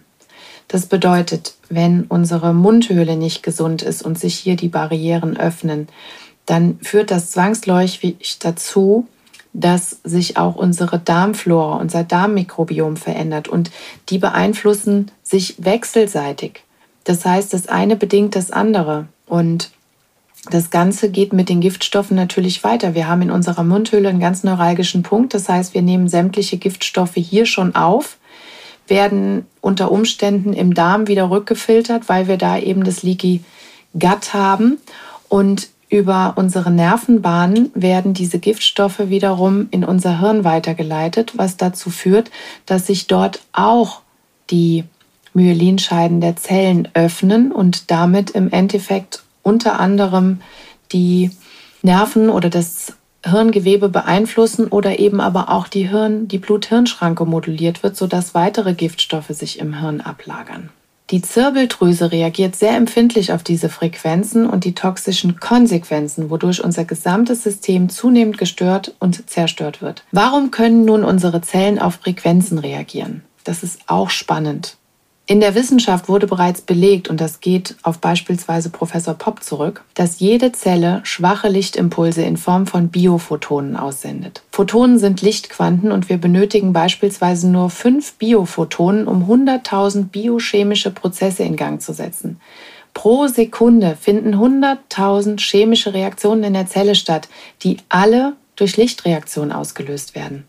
Das 0.70 0.86
bedeutet, 0.86 1.56
wenn 1.70 2.04
unsere 2.04 2.54
Mundhöhle 2.54 3.18
nicht 3.18 3.44
gesund 3.44 3.82
ist 3.82 4.02
und 4.02 4.18
sich 4.18 4.36
hier 4.36 4.56
die 4.56 4.70
Barrieren 4.70 5.36
öffnen, 5.38 5.90
dann 6.46 6.80
führt 6.82 7.12
das 7.12 7.32
zwangsläufig 7.32 8.40
dazu, 8.40 9.08
dass 9.54 10.00
sich 10.04 10.38
auch 10.38 10.56
unsere 10.56 11.00
Darmflora, 11.00 11.78
unser 11.78 12.04
Darmmikrobiom 12.04 12.98
verändert 12.98 13.48
und 13.48 13.72
die 14.10 14.18
beeinflussen 14.18 15.12
sich 15.34 15.56
wechselseitig. 15.58 16.64
Das 17.06 17.26
heißt, 17.26 17.54
das 17.54 17.68
eine 17.68 17.96
bedingt 17.96 18.36
das 18.36 18.52
andere 18.52 19.08
und 19.26 19.72
das 20.52 20.70
Ganze 20.70 21.10
geht 21.10 21.34
mit 21.34 21.50
den 21.50 21.60
Giftstoffen 21.60 22.16
natürlich 22.16 22.64
weiter. 22.64 22.94
Wir 22.94 23.08
haben 23.08 23.24
in 23.24 23.32
unserer 23.32 23.64
Mundhöhle 23.64 24.10
einen 24.10 24.20
ganz 24.20 24.44
neuralgischen 24.44 25.02
Punkt. 25.02 25.34
Das 25.34 25.50
heißt, 25.50 25.74
wir 25.74 25.82
nehmen 25.82 26.08
sämtliche 26.08 26.58
Giftstoffe 26.58 27.16
hier 27.16 27.46
schon 27.46 27.76
auf, 27.76 28.18
werden 28.88 29.48
unter 29.62 29.92
Umständen 29.92 30.54
im 30.54 30.74
Darm 30.76 31.08
wieder 31.08 31.32
rückgefiltert, 31.32 32.10
weil 32.10 32.28
wir 32.28 32.38
da 32.38 32.60
eben 32.60 32.84
das 32.84 33.02
Leaky 33.02 33.44
Gut 33.98 34.34
haben. 34.34 34.78
Und 35.30 35.70
über 35.90 36.34
unsere 36.36 36.70
Nervenbahnen 36.70 37.72
werden 37.74 38.14
diese 38.14 38.38
Giftstoffe 38.38 39.00
wiederum 39.00 39.68
in 39.72 39.84
unser 39.84 40.20
Hirn 40.20 40.44
weitergeleitet, 40.44 41.38
was 41.38 41.58
dazu 41.58 41.90
führt, 41.90 42.30
dass 42.66 42.88
sich 42.88 43.08
dort 43.08 43.42
auch 43.54 44.02
die 44.52 44.84
Myelinscheiden 45.34 46.22
der 46.22 46.36
Zellen 46.36 46.88
öffnen 46.94 47.52
und 47.52 47.92
damit 47.92 48.32
im 48.32 48.52
Endeffekt 48.52 49.24
unter 49.42 49.80
anderem 49.80 50.42
die 50.92 51.32
Nerven 51.82 52.30
oder 52.30 52.50
das 52.50 52.94
Hirngewebe 53.26 53.90
beeinflussen 53.90 54.68
oder 54.68 55.00
eben 55.00 55.22
aber 55.22 55.50
auch 55.50 55.68
die 55.68 55.90
Hirn, 55.90 56.28
die 56.28 56.40
Blut-Hirn-Schranke 56.40 57.26
moduliert 57.26 57.84
wird, 57.84 57.96
sodass 57.96 58.36
weitere 58.36 58.74
Giftstoffe 58.74 59.30
sich 59.30 59.60
im 59.60 59.80
Hirn 59.80 60.02
ablagern. 60.02 60.70
Die 61.10 61.22
Zirbeldrüse 61.22 62.12
reagiert 62.12 62.56
sehr 62.56 62.76
empfindlich 62.76 63.34
auf 63.34 63.44
diese 63.44 63.70
Frequenzen 63.70 64.50
und 64.50 64.64
die 64.64 64.74
toxischen 64.74 65.40
Konsequenzen, 65.40 66.30
wodurch 66.30 66.64
unser 66.64 66.86
gesamtes 66.86 67.44
System 67.44 67.90
zunehmend 67.90 68.38
gestört 68.38 68.96
und 69.00 69.30
zerstört 69.30 69.82
wird. 69.82 70.04
Warum 70.12 70.50
können 70.52 70.86
nun 70.86 71.04
unsere 71.04 71.42
Zellen 71.42 71.78
auf 71.78 71.96
Frequenzen 71.96 72.58
reagieren? 72.58 73.24
Das 73.44 73.64
ist 73.64 73.82
auch 73.88 74.10
spannend. 74.10 74.78
In 75.26 75.40
der 75.40 75.56
Wissenschaft 75.56 76.10
wurde 76.10 76.28
bereits 76.28 76.60
belegt, 76.60 77.08
und 77.08 77.22
das 77.22 77.40
geht 77.40 77.78
auf 77.82 78.00
beispielsweise 78.00 78.70
Professor 78.70 79.14
Popp 79.14 79.42
zurück, 79.42 79.86
dass 79.94 80.20
jede 80.20 80.52
Zelle 80.52 81.00
schwache 81.04 81.48
Lichtimpulse 81.48 82.24
in 82.24 82.36
Form 82.36 82.68
von 82.68 82.90
Biophotonen 82.90 83.78
aussendet. 83.78 84.44
Photonen 84.52 85.00
sind 85.00 85.22
Lichtquanten 85.22 85.94
und 85.94 86.10
wir 86.10 86.18
benötigen 86.18 86.74
beispielsweise 86.74 87.48
nur 87.50 87.70
fünf 87.70 88.16
Biophotonen, 88.16 89.08
um 89.08 89.24
100.000 89.24 90.10
biochemische 90.10 90.92
Prozesse 90.92 91.44
in 91.44 91.56
Gang 91.56 91.82
zu 91.82 91.94
setzen. 91.94 92.42
Pro 92.94 93.28
Sekunde 93.28 93.98
finden 94.00 94.36
100.000 94.36 95.40
chemische 95.40 95.94
Reaktionen 95.94 96.44
in 96.44 96.54
der 96.54 96.68
Zelle 96.68 96.96
statt, 96.96 97.30
die 97.64 97.78
alle 97.88 98.34
durch 98.58 98.76
Lichtreaktionen 98.76 99.54
ausgelöst 99.54 100.16
werden. 100.16 100.44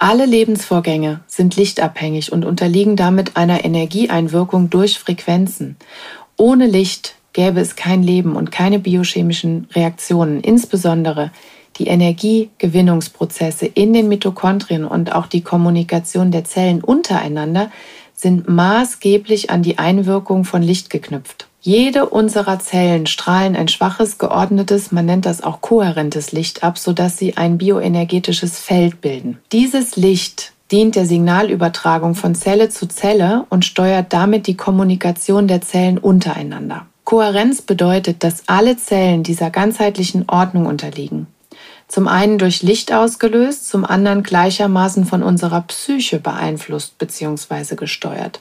Alle 0.00 0.26
Lebensvorgänge 0.26 1.20
sind 1.26 1.56
lichtabhängig 1.56 2.30
und 2.30 2.44
unterliegen 2.44 2.94
damit 2.94 3.36
einer 3.36 3.64
Energieeinwirkung 3.64 4.70
durch 4.70 4.96
Frequenzen. 4.96 5.76
Ohne 6.36 6.68
Licht 6.68 7.16
gäbe 7.32 7.58
es 7.58 7.74
kein 7.74 8.04
Leben 8.04 8.36
und 8.36 8.52
keine 8.52 8.78
biochemischen 8.78 9.66
Reaktionen, 9.74 10.40
insbesondere 10.40 11.32
die 11.78 11.88
Energiegewinnungsprozesse 11.88 13.66
in 13.66 13.92
den 13.92 14.06
Mitochondrien 14.06 14.84
und 14.84 15.12
auch 15.12 15.26
die 15.26 15.42
Kommunikation 15.42 16.30
der 16.30 16.44
Zellen 16.44 16.80
untereinander 16.80 17.72
sind 18.14 18.48
maßgeblich 18.48 19.50
an 19.50 19.64
die 19.64 19.78
Einwirkung 19.78 20.44
von 20.44 20.62
Licht 20.62 20.90
geknüpft. 20.90 21.47
Jede 21.68 22.08
unserer 22.08 22.58
Zellen 22.60 23.04
strahlen 23.04 23.54
ein 23.54 23.68
schwaches, 23.68 24.16
geordnetes, 24.16 24.90
man 24.90 25.04
nennt 25.04 25.26
das 25.26 25.42
auch 25.42 25.60
kohärentes 25.60 26.32
Licht 26.32 26.64
ab, 26.64 26.78
sodass 26.78 27.18
sie 27.18 27.36
ein 27.36 27.58
bioenergetisches 27.58 28.58
Feld 28.58 29.02
bilden. 29.02 29.36
Dieses 29.52 29.94
Licht 29.96 30.52
dient 30.72 30.96
der 30.96 31.04
Signalübertragung 31.04 32.14
von 32.14 32.34
Zelle 32.34 32.70
zu 32.70 32.88
Zelle 32.88 33.44
und 33.50 33.66
steuert 33.66 34.14
damit 34.14 34.46
die 34.46 34.56
Kommunikation 34.56 35.46
der 35.46 35.60
Zellen 35.60 35.98
untereinander. 35.98 36.86
Kohärenz 37.04 37.60
bedeutet, 37.60 38.24
dass 38.24 38.44
alle 38.46 38.78
Zellen 38.78 39.22
dieser 39.22 39.50
ganzheitlichen 39.50 40.24
Ordnung 40.26 40.64
unterliegen. 40.64 41.26
Zum 41.86 42.08
einen 42.08 42.38
durch 42.38 42.62
Licht 42.62 42.94
ausgelöst, 42.94 43.68
zum 43.68 43.84
anderen 43.84 44.22
gleichermaßen 44.22 45.04
von 45.04 45.22
unserer 45.22 45.60
Psyche 45.60 46.18
beeinflusst 46.18 46.96
bzw. 46.96 47.74
gesteuert. 47.76 48.40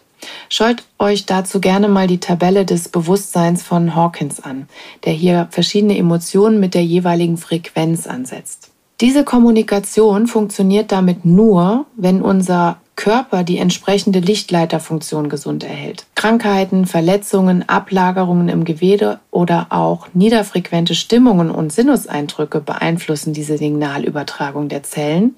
Schaut 0.49 0.84
euch 0.99 1.25
dazu 1.25 1.60
gerne 1.60 1.88
mal 1.88 2.08
die 2.08 2.19
Tabelle 2.19 2.65
des 2.65 2.89
Bewusstseins 2.89 3.63
von 3.63 3.95
Hawkins 3.95 4.39
an, 4.39 4.67
der 5.06 5.13
hier 5.13 5.47
verschiedene 5.51 5.97
Emotionen 5.97 6.60
mit 6.60 6.73
der 6.73 6.84
jeweiligen 6.84 7.38
Frequenz 7.38 8.08
ansetzt. 8.08 8.71
Diese 8.99 9.23
Kommunikation 9.23 10.25
funktioniert 10.25 10.91
damit 10.91 11.23
nur, 11.23 11.86
wenn 11.95 12.23
unser 12.23 12.77
Körper 12.95 13.43
die 13.43 13.60
entsprechende 13.60 14.19
Lichtleiterfunktion 14.19 15.30
gesund 15.30 15.63
erhält. 15.63 16.08
Krankheiten, 16.15 16.88
Verletzungen, 16.88 17.69
Ablagerungen 17.69 18.49
im 18.49 18.65
Gewebe 18.65 19.19
oder 19.30 19.67
auch 19.69 20.08
niederfrequente 20.13 20.95
Stimmungen 20.95 21.51
und 21.51 21.71
Sinuseindrücke 21.71 22.60
beeinflussen 22.60 23.34
diese 23.34 23.60
Signalübertragung 23.60 24.67
der 24.67 24.82
Zellen, 24.82 25.38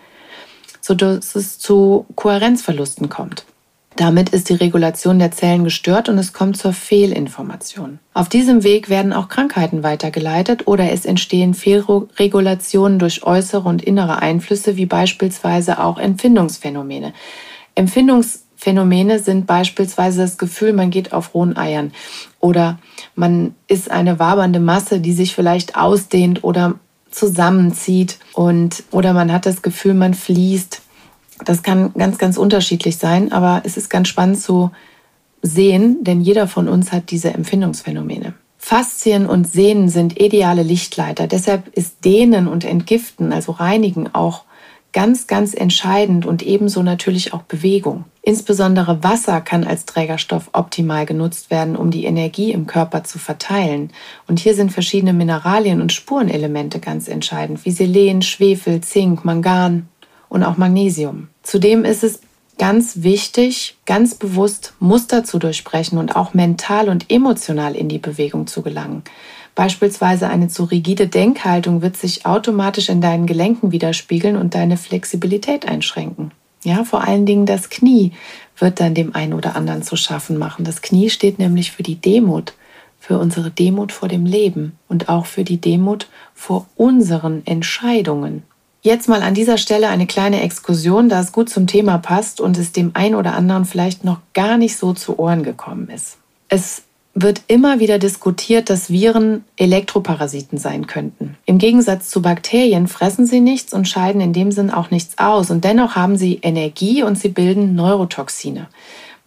sodass 0.79 1.35
es 1.35 1.59
zu 1.59 2.05
Kohärenzverlusten 2.15 3.09
kommt. 3.09 3.43
Damit 3.95 4.29
ist 4.29 4.49
die 4.49 4.53
Regulation 4.53 5.19
der 5.19 5.31
Zellen 5.31 5.63
gestört 5.63 6.09
und 6.09 6.17
es 6.17 6.31
kommt 6.31 6.57
zur 6.57 6.73
Fehlinformation. 6.73 7.99
Auf 8.13 8.29
diesem 8.29 8.63
Weg 8.63 8.89
werden 8.89 9.11
auch 9.11 9.27
Krankheiten 9.27 9.83
weitergeleitet 9.83 10.67
oder 10.67 10.91
es 10.91 11.05
entstehen 11.05 11.53
Fehlregulationen 11.53 12.99
durch 12.99 13.23
äußere 13.23 13.67
und 13.67 13.81
innere 13.81 14.21
Einflüsse, 14.21 14.77
wie 14.77 14.85
beispielsweise 14.85 15.83
auch 15.83 15.97
Empfindungsphänomene. 15.97 17.13
Empfindungsphänomene 17.75 19.19
sind 19.19 19.47
beispielsweise 19.47 20.21
das 20.21 20.37
Gefühl, 20.37 20.73
man 20.73 20.91
geht 20.91 21.11
auf 21.11 21.33
rohen 21.33 21.57
Eiern 21.57 21.91
oder 22.39 22.79
man 23.15 23.55
ist 23.67 23.91
eine 23.91 24.19
wabernde 24.19 24.59
Masse, 24.59 25.01
die 25.01 25.13
sich 25.13 25.35
vielleicht 25.35 25.75
ausdehnt 25.75 26.43
oder 26.43 26.75
zusammenzieht 27.11 28.19
und 28.33 28.83
oder 28.91 29.13
man 29.13 29.31
hat 29.33 29.45
das 29.45 29.61
Gefühl, 29.61 29.93
man 29.93 30.13
fließt 30.13 30.81
das 31.45 31.63
kann 31.63 31.93
ganz, 31.93 32.17
ganz 32.17 32.37
unterschiedlich 32.37 32.97
sein, 32.97 33.31
aber 33.31 33.61
es 33.63 33.77
ist 33.77 33.89
ganz 33.89 34.07
spannend 34.07 34.39
zu 34.39 34.71
sehen, 35.41 36.03
denn 36.03 36.21
jeder 36.21 36.47
von 36.47 36.67
uns 36.67 36.91
hat 36.91 37.11
diese 37.11 37.33
Empfindungsphänomene. 37.33 38.33
Faszien 38.57 39.25
und 39.25 39.47
Sehnen 39.47 39.89
sind 39.89 40.19
ideale 40.19 40.63
Lichtleiter. 40.63 41.27
Deshalb 41.27 41.69
ist 41.69 42.03
Dehnen 42.03 42.47
und 42.47 42.65
Entgiften, 42.65 43.31
also 43.31 43.53
Reinigen, 43.53 44.13
auch 44.13 44.43
ganz, 44.91 45.27
ganz 45.27 45.53
entscheidend 45.53 46.25
und 46.25 46.41
ebenso 46.41 46.83
natürlich 46.83 47.33
auch 47.33 47.43
Bewegung. 47.43 48.05
Insbesondere 48.21 49.03
Wasser 49.03 49.39
kann 49.41 49.63
als 49.63 49.85
Trägerstoff 49.85 50.49
optimal 50.53 51.05
genutzt 51.05 51.51
werden, 51.51 51.75
um 51.75 51.91
die 51.91 52.05
Energie 52.05 52.51
im 52.51 52.67
Körper 52.67 53.03
zu 53.03 53.19
verteilen. 53.19 53.91
Und 54.27 54.39
hier 54.39 54.55
sind 54.55 54.71
verschiedene 54.71 55.13
Mineralien 55.13 55.81
und 55.81 55.93
Spurenelemente 55.93 56.79
ganz 56.79 57.07
entscheidend, 57.07 57.65
wie 57.65 57.71
Selen, 57.71 58.21
Schwefel, 58.21 58.81
Zink, 58.81 59.25
Mangan, 59.25 59.88
und 60.29 60.43
auch 60.43 60.57
Magnesium. 60.57 61.27
Zudem 61.43 61.83
ist 61.83 62.03
es 62.03 62.21
ganz 62.57 63.03
wichtig, 63.03 63.77
ganz 63.85 64.15
bewusst 64.15 64.73
Muster 64.79 65.23
zu 65.23 65.39
durchbrechen 65.39 65.97
und 65.97 66.15
auch 66.15 66.33
mental 66.33 66.89
und 66.89 67.09
emotional 67.09 67.75
in 67.75 67.89
die 67.89 67.99
Bewegung 67.99 68.47
zu 68.47 68.61
gelangen. 68.61 69.03
Beispielsweise 69.55 70.29
eine 70.29 70.47
zu 70.47 70.65
rigide 70.65 71.07
Denkhaltung 71.07 71.81
wird 71.81 71.97
sich 71.97 72.25
automatisch 72.25 72.89
in 72.89 73.01
deinen 73.01 73.25
Gelenken 73.25 73.71
widerspiegeln 73.71 74.37
und 74.37 74.55
deine 74.55 74.77
Flexibilität 74.77 75.67
einschränken. 75.67 76.31
Ja, 76.63 76.83
vor 76.83 77.05
allen 77.05 77.25
Dingen 77.25 77.45
das 77.45 77.69
Knie 77.69 78.11
wird 78.57 78.79
dann 78.79 78.93
dem 78.93 79.15
einen 79.15 79.33
oder 79.33 79.55
anderen 79.55 79.81
zu 79.81 79.95
schaffen 79.95 80.37
machen. 80.37 80.65
Das 80.65 80.81
Knie 80.81 81.09
steht 81.09 81.39
nämlich 81.39 81.71
für 81.71 81.83
die 81.83 81.95
Demut, 81.95 82.53
für 82.99 83.17
unsere 83.17 83.49
Demut 83.49 83.91
vor 83.91 84.09
dem 84.09 84.25
Leben 84.25 84.77
und 84.89 85.07
auch 85.07 85.25
für 85.25 85.45
die 85.45 85.61
Demut 85.61 86.07
vor 86.33 86.67
unseren 86.75 87.45
Entscheidungen. 87.45 88.43
Jetzt 88.81 89.09
mal 89.09 89.23
an 89.23 89.33
dieser 89.33 89.57
Stelle 89.57 89.89
eine 89.89 90.07
kleine 90.07 90.41
Exkursion, 90.41 91.09
da 91.09 91.19
es 91.19 91.33
gut 91.33 91.49
zum 91.49 91.67
Thema 91.67 91.97
passt 91.97 92.39
und 92.39 92.57
es 92.57 92.71
dem 92.71 92.91
einen 92.93 93.15
oder 93.15 93.33
anderen 93.33 93.65
vielleicht 93.65 94.05
noch 94.05 94.19
gar 94.33 94.57
nicht 94.57 94.77
so 94.77 94.93
zu 94.93 95.19
Ohren 95.19 95.43
gekommen 95.43 95.89
ist. 95.89 96.17
Es 96.47 96.83
wird 97.13 97.41
immer 97.47 97.81
wieder 97.81 97.99
diskutiert, 97.99 98.69
dass 98.69 98.89
Viren 98.89 99.43
Elektroparasiten 99.57 100.57
sein 100.57 100.87
könnten. 100.87 101.35
Im 101.45 101.57
Gegensatz 101.57 102.09
zu 102.09 102.21
Bakterien 102.21 102.87
fressen 102.87 103.25
sie 103.25 103.41
nichts 103.41 103.73
und 103.73 103.89
scheiden 103.89 104.21
in 104.21 104.31
dem 104.31 104.51
Sinn 104.53 104.71
auch 104.71 104.91
nichts 104.91 105.17
aus 105.17 105.51
und 105.51 105.65
dennoch 105.65 105.95
haben 105.95 106.15
sie 106.15 106.39
Energie 106.41 107.03
und 107.03 107.19
sie 107.19 107.29
bilden 107.29 107.75
Neurotoxine. 107.75 108.67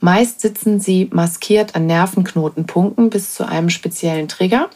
Meist 0.01 0.41
sitzen 0.41 0.81
sie 0.81 1.09
maskiert 1.13 1.75
an 1.75 1.87
Nervenknotenpunkten 1.87 3.11
bis 3.11 3.35
zu 3.35 3.47
einem 3.47 3.69
speziellen 3.69 4.29
Trigger, 4.29 4.71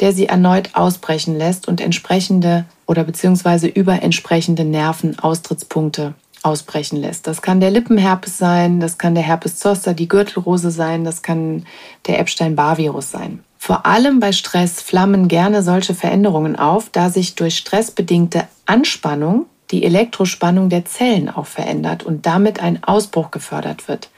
der 0.00 0.12
sie 0.12 0.26
erneut 0.26 0.70
ausbrechen 0.74 1.38
lässt 1.38 1.68
und 1.68 1.80
entsprechende 1.80 2.66
oder 2.86 3.04
beziehungsweise 3.04 3.66
über 3.66 4.02
entsprechende 4.02 4.64
Nervenaustrittspunkte 4.64 6.14
ausbrechen 6.42 7.00
lässt. 7.00 7.26
Das 7.26 7.42
kann 7.42 7.60
der 7.60 7.70
Lippenherpes 7.70 8.38
sein, 8.38 8.78
das 8.80 8.98
kann 8.98 9.14
der 9.14 9.24
Herpes 9.24 9.56
zoster, 9.56 9.94
die 9.94 10.08
Gürtelrose 10.08 10.70
sein, 10.70 11.04
das 11.04 11.22
kann 11.22 11.66
der 12.06 12.20
Epstein-Barr-Virus 12.20 13.10
sein. 13.10 13.40
Vor 13.58 13.84
allem 13.84 14.20
bei 14.20 14.30
Stress 14.30 14.80
flammen 14.80 15.26
gerne 15.26 15.62
solche 15.62 15.94
Veränderungen 15.94 16.56
auf, 16.56 16.88
da 16.90 17.10
sich 17.10 17.34
durch 17.34 17.56
stressbedingte 17.56 18.46
Anspannung 18.64 19.46
die 19.72 19.82
Elektrospannung 19.82 20.68
der 20.68 20.84
Zellen 20.84 21.28
auch 21.28 21.46
verändert 21.46 22.04
und 22.04 22.26
damit 22.26 22.60
ein 22.60 22.84
Ausbruch 22.84 23.32
gefördert 23.32 23.88
wird. 23.88 24.10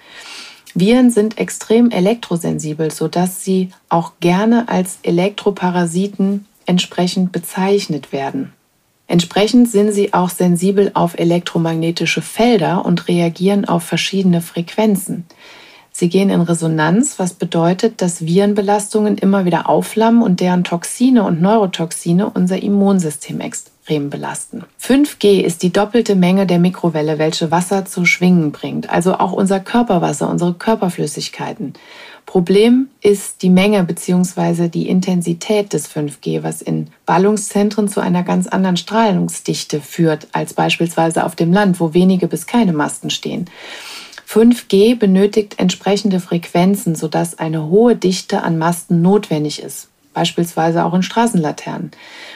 Viren 0.75 1.11
sind 1.11 1.39
extrem 1.39 1.91
elektrosensibel, 1.91 2.91
sodass 2.91 3.43
sie 3.43 3.71
auch 3.89 4.13
gerne 4.21 4.69
als 4.69 4.99
Elektroparasiten 5.03 6.45
entsprechend 6.67 7.33
bezeichnet 7.33 8.13
werden. 8.13 8.53
Entsprechend 9.09 9.71
sind 9.71 9.93
sie 9.93 10.13
auch 10.13 10.29
sensibel 10.29 10.91
auf 10.93 11.19
elektromagnetische 11.19 12.21
Felder 12.21 12.85
und 12.85 13.09
reagieren 13.09 13.65
auf 13.65 13.83
verschiedene 13.83 14.43
Frequenzen. 14.43 15.25
Sie 15.91 16.11
gehen 16.11 16.31
in 16.31 16.43
Resonanz, 16.43 17.19
was 17.19 17.33
bedeutet, 17.33 18.03
dass 18.03 18.25
Virenbelastungen 18.25 19.19
immer 19.19 19.47
wieder 19.47 19.69
aufflammen 19.69 20.23
und 20.23 20.39
deren 20.39 20.63
Toxine 20.63 21.25
und 21.25 21.41
Neurotoxine 21.41 22.31
unser 22.31 22.63
Immunsystem 22.63 23.41
extrem 23.41 24.11
belasten. 24.11 24.65
5G 24.81 25.41
ist 25.41 25.63
die 25.63 25.73
doppelte 25.73 26.15
Menge 26.15 26.47
der 26.47 26.59
Mikrowelle, 26.59 27.19
welche 27.19 27.51
Wasser 27.51 27.87
zu 27.87 28.05
Schwingen 28.05 28.53
bringt, 28.53 28.91
also 28.91 29.15
auch 29.15 29.33
unser 29.33 29.59
Körperwasser, 29.59 30.29
unsere 30.29 30.53
Körperflüssigkeiten. 30.53 31.73
Problem 32.29 32.91
ist 33.01 33.41
die 33.41 33.49
Menge 33.49 33.83
bzw. 33.85 34.69
die 34.69 34.87
Intensität 34.91 35.73
des 35.73 35.91
5G, 35.91 36.43
was 36.43 36.61
in 36.61 36.89
Ballungszentren 37.07 37.89
zu 37.89 38.01
einer 38.01 38.23
ganz 38.23 38.47
anderen 38.47 38.77
Strahlungsdichte 38.77 39.81
führt 39.81 40.29
als 40.33 40.53
beispielsweise 40.53 41.25
auf 41.25 41.37
dem 41.37 41.55
Land, 41.55 41.81
wo 41.81 41.95
wenige 41.95 42.29
bis 42.29 42.47
keine 42.47 42.75
Masten 42.75 43.09
stehen. 43.09 43.47
5G 44.29 44.99
benötigt 44.99 45.59
entsprechende 45.59 46.21
Frequenzen, 46.21 46.97
sodass 46.97 47.39
eine 47.39 47.69
hohe 47.69 47.97
Dichte 47.97 48.43
an 48.43 48.59
Masten 48.59 49.01
notwendig 49.01 49.63
ist, 49.63 49.89
beispielsweise 50.13 50.85
auch 50.85 50.93
in 50.93 51.03
Straßenlaternen. 51.03 51.93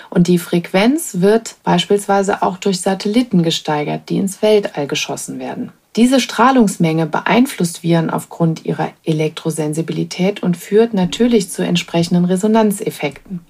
Und 0.09 0.27
die 0.27 0.39
Frequenz 0.39 1.21
wird 1.21 1.57
beispielsweise 1.65 2.41
auch 2.43 2.57
durch 2.57 2.81
Satelliten 2.81 3.43
gesteigert, 3.43 4.09
die 4.09 4.17
ins 4.17 4.41
Weltall 4.41 4.87
geschossen 4.87 5.39
werden. 5.39 5.71
Diese 5.97 6.21
Strahlungsmenge 6.21 7.07
beeinflusst 7.07 7.83
Viren 7.83 8.09
aufgrund 8.09 8.65
ihrer 8.65 8.93
Elektrosensibilität 9.05 10.43
und 10.43 10.57
führt 10.57 10.95
natürlich 10.95 11.51
zu 11.51 11.63
entsprechenden 11.63 12.25
Resonanzeffekten. 12.25 13.41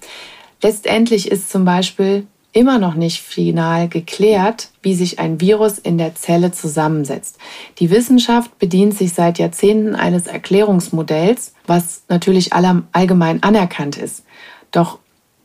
Letztendlich 0.61 1.31
ist 1.31 1.49
zum 1.49 1.63
Beispiel 1.63 2.27
immer 2.51 2.79
noch 2.79 2.93
nicht 2.95 3.21
final 3.21 3.87
geklärt, 3.87 4.69
wie 4.81 4.93
sich 4.93 5.19
ein 5.19 5.41
Virus 5.41 5.79
in 5.79 5.97
der 5.97 6.15
Zelle 6.15 6.51
zusammensetzt. 6.51 7.37
Die 7.79 7.89
Wissenschaft 7.89 8.59
bedient 8.59 8.95
sich 8.95 9.13
seit 9.13 9.39
Jahrzehnten 9.39 9.95
eines 9.95 10.27
Erklärungsmodells, 10.27 11.53
was 11.65 12.03
natürlich 12.09 12.51
allgemein 12.53 13.41
anerkannt 13.41 13.97
ist. 13.97 14.23
Doch 14.71 14.99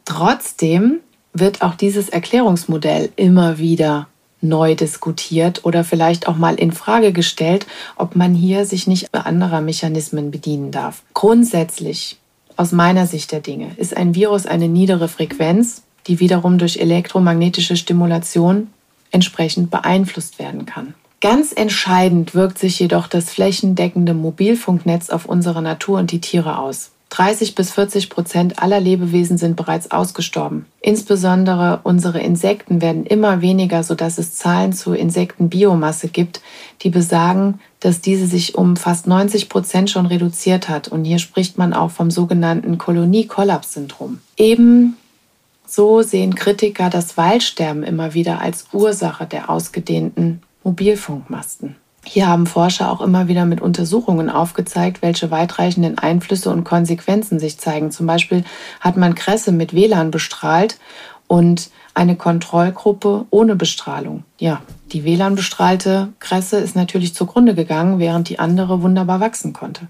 trotzdem 0.05 1.01
wird 1.33 1.63
auch 1.63 1.75
dieses 1.75 2.09
Erklärungsmodell 2.09 3.11
immer 3.17 3.59
wieder 3.59 4.09
neu 4.41 4.75
diskutiert 4.75 5.65
oder 5.65 5.85
vielleicht 5.85 6.29
auch 6.29 6.37
mal 6.37 6.55
in 6.55 6.73
Frage 6.73 7.13
gestellt, 7.13 7.67
ob 7.97 8.17
man 8.17 8.35
hier 8.35 8.65
sich 8.65 8.87
nicht 8.87 9.15
anderer 9.15 9.61
Mechanismen 9.61 10.31
bedienen 10.31 10.71
darf. 10.71 11.03
Grundsätzlich, 11.15 12.19
aus 12.57 12.73
meiner 12.73 13.07
Sicht 13.07 13.33
der 13.33 13.41
Dinge, 13.41 13.71
ist 13.77 13.97
ein 13.97 14.15
Virus 14.15 14.47
eine 14.47 14.69
niedere 14.69 15.09
Frequenz, 15.09 15.83
die 16.07 16.21
wiederum 16.21 16.59
durch 16.59 16.79
elektromagnetische 16.79 17.77
Stimulation 17.77 18.69
entsprechend 19.11 19.71
beeinflusst 19.71 20.39
werden 20.39 20.67
kann. 20.67 20.95
Ganz 21.21 21.53
entscheidend 21.53 22.35
wirkt 22.35 22.59
sich 22.59 22.79
jedoch 22.79 23.09
das 23.09 23.31
flächendeckende 23.31 24.15
Mobilfunknetz 24.15 25.11
auf 25.11 25.27
unsere 25.27 25.63
Natur 25.63 25.99
und 25.99 26.13
die 26.13 26.21
Tiere 26.21 26.59
aus. 26.59 26.93
30 27.11 27.55
bis 27.55 27.73
40 27.73 28.11
Prozent 28.11 28.63
aller 28.63 28.81
Lebewesen 28.81 29.39
sind 29.39 29.57
bereits 29.57 29.91
ausgestorben. 29.91 30.67
Insbesondere 30.81 31.81
unsere 31.83 32.21
Insekten 32.21 32.83
werden 32.83 33.07
immer 33.07 33.41
weniger, 33.41 33.83
sodass 33.83 34.19
es 34.19 34.35
Zahlen 34.35 34.73
zur 34.73 34.97
Insektenbiomasse 34.97 36.09
gibt, 36.09 36.43
die 36.83 36.91
besagen, 36.91 37.61
dass 37.81 38.03
diese 38.03 38.27
sich 38.27 38.57
um 38.57 38.77
fast 38.77 39.07
90 39.07 39.49
Prozent 39.49 39.91
schon 39.91 40.07
reduziert 40.07 40.69
hat. 40.69 40.89
Und 40.89 41.05
hier 41.05 41.19
spricht 41.19 41.57
man 41.57 41.73
auch 41.73 41.91
vom 41.91 42.11
sogenannten 42.11 42.77
Kolonie-Kollaps-Syndrom. 42.77 44.19
Ebenso 44.37 46.03
sehen 46.03 46.35
Kritiker 46.35 46.91
das 46.91 47.17
Waldsterben 47.17 47.85
immer 47.85 48.13
wieder 48.13 48.43
als 48.43 48.67
Ursache 48.73 49.27
der 49.27 49.49
ausgedehnten 49.49 50.43
Mobilfunkmasten. 50.63 51.77
Hier 52.05 52.27
haben 52.27 52.47
Forscher 52.47 52.91
auch 52.91 53.01
immer 53.01 53.29
wieder 53.29 53.45
mit 53.45 53.61
Untersuchungen 53.61 54.31
aufgezeigt, 54.31 55.03
welche 55.03 55.31
weitreichenden 55.31 55.99
Einflüsse 55.99 56.51
und 56.51 56.65
Konsequenzen 56.65 57.39
sich 57.39 57.59
zeigen. 57.59 57.91
Zum 57.91 58.07
Beispiel 58.07 58.45
hat 58.81 58.97
man 58.97 59.15
Kresse 59.15 59.53
mit 59.53 59.75
WLAN 59.75 60.11
bestrahlt 60.11 60.79
und 61.27 61.71
eine 61.95 62.17
Kontrollgruppe 62.17 63.27
ohne 63.31 63.57
Bestrahlung. 63.57 64.25
Ja, 64.39 64.63
die 64.93 65.05
WLAN-bestrahlte 65.05 66.09
Kresse 66.21 66.59
ist 66.59 66.77
natürlich 66.77 67.15
zugrunde 67.15 67.55
gegangen, 67.55 67.99
während 67.99 68.29
die 68.29 68.39
andere 68.39 68.83
wunderbar 68.83 69.21
wachsen 69.21 69.53
konnte. 69.53 69.89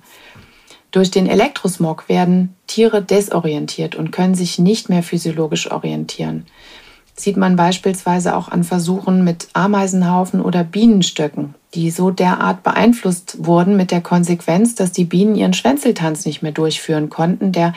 Durch 0.90 1.10
den 1.10 1.26
Elektrosmog 1.26 2.08
werden 2.08 2.54
Tiere 2.66 3.02
desorientiert 3.02 3.94
und 3.94 4.10
können 4.10 4.34
sich 4.34 4.58
nicht 4.58 4.88
mehr 4.88 5.02
physiologisch 5.02 5.70
orientieren 5.70 6.46
sieht 7.20 7.36
man 7.36 7.56
beispielsweise 7.56 8.36
auch 8.36 8.48
an 8.48 8.64
Versuchen 8.64 9.24
mit 9.24 9.48
Ameisenhaufen 9.52 10.40
oder 10.40 10.64
Bienenstöcken, 10.64 11.54
die 11.74 11.90
so 11.90 12.10
derart 12.10 12.62
beeinflusst 12.62 13.36
wurden 13.40 13.76
mit 13.76 13.90
der 13.90 14.00
Konsequenz, 14.00 14.74
dass 14.74 14.92
die 14.92 15.04
Bienen 15.04 15.36
ihren 15.36 15.52
Schwänzeltanz 15.52 16.24
nicht 16.24 16.42
mehr 16.42 16.52
durchführen 16.52 17.10
konnten, 17.10 17.52
der 17.52 17.74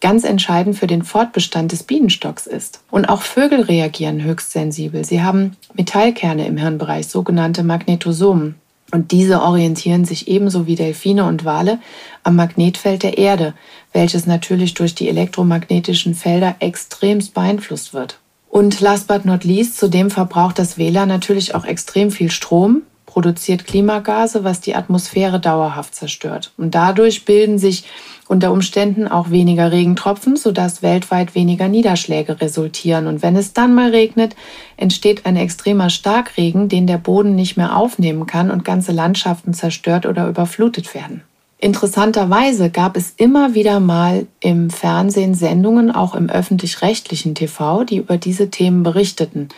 ganz 0.00 0.24
entscheidend 0.24 0.76
für 0.76 0.86
den 0.86 1.02
Fortbestand 1.02 1.72
des 1.72 1.82
Bienenstocks 1.82 2.46
ist. 2.46 2.80
Und 2.90 3.06
auch 3.06 3.22
Vögel 3.22 3.62
reagieren 3.62 4.22
höchst 4.22 4.52
sensibel. 4.52 5.04
Sie 5.04 5.22
haben 5.22 5.56
Metallkerne 5.74 6.46
im 6.46 6.56
Hirnbereich, 6.56 7.06
sogenannte 7.06 7.62
Magnetosomen. 7.62 8.56
Und 8.92 9.12
diese 9.12 9.42
orientieren 9.42 10.04
sich 10.04 10.28
ebenso 10.28 10.66
wie 10.66 10.76
Delfine 10.76 11.24
und 11.24 11.44
Wale 11.44 11.80
am 12.22 12.36
Magnetfeld 12.36 13.02
der 13.02 13.18
Erde, 13.18 13.54
welches 13.92 14.26
natürlich 14.26 14.74
durch 14.74 14.94
die 14.94 15.08
elektromagnetischen 15.08 16.14
Felder 16.14 16.56
extremst 16.58 17.34
beeinflusst 17.34 17.94
wird. 17.94 18.18
Und 18.50 18.80
last 18.80 19.08
but 19.08 19.24
not 19.24 19.42
least, 19.42 19.78
zudem 19.78 20.10
verbraucht 20.10 20.58
das 20.58 20.78
WLAN 20.78 21.08
natürlich 21.08 21.54
auch 21.54 21.64
extrem 21.64 22.10
viel 22.10 22.30
Strom, 22.30 22.82
produziert 23.06 23.66
Klimagase, 23.66 24.44
was 24.44 24.60
die 24.60 24.74
Atmosphäre 24.74 25.40
dauerhaft 25.40 25.94
zerstört. 25.94 26.52
Und 26.56 26.74
dadurch 26.74 27.24
bilden 27.24 27.58
sich 27.58 27.84
unter 28.26 28.52
Umständen 28.52 29.06
auch 29.06 29.30
weniger 29.30 29.70
Regentropfen, 29.70 30.36
sodass 30.36 30.82
weltweit 30.82 31.34
weniger 31.34 31.68
Niederschläge 31.68 32.40
resultieren. 32.40 33.06
Und 33.06 33.22
wenn 33.22 33.36
es 33.36 33.52
dann 33.52 33.74
mal 33.74 33.90
regnet, 33.90 34.34
entsteht 34.76 35.26
ein 35.26 35.36
extremer 35.36 35.90
Starkregen, 35.90 36.68
den 36.68 36.86
der 36.86 36.98
Boden 36.98 37.34
nicht 37.34 37.56
mehr 37.56 37.76
aufnehmen 37.76 38.26
kann 38.26 38.50
und 38.50 38.64
ganze 38.64 38.92
Landschaften 38.92 39.52
zerstört 39.52 40.06
oder 40.06 40.28
überflutet 40.28 40.94
werden. 40.94 41.22
Interessanterweise 41.64 42.68
gab 42.68 42.94
es 42.94 43.14
immer 43.16 43.54
wieder 43.54 43.80
mal 43.80 44.26
im 44.40 44.68
Fernsehen 44.68 45.34
Sendungen, 45.34 45.90
auch 45.90 46.14
im 46.14 46.28
öffentlich-rechtlichen 46.28 47.34
TV, 47.34 47.84
die 47.84 47.96
über 47.96 48.18
diese 48.18 48.50
Themen 48.50 48.82
berichteten. 48.82 49.48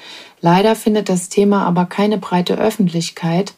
Leider 0.47 0.77
findet 0.77 1.09
das 1.09 1.29
Thema 1.29 1.65
aber 1.65 1.87
keine 1.87 2.19
breite 2.19 2.57
Öffentlichkeit, 2.57 3.55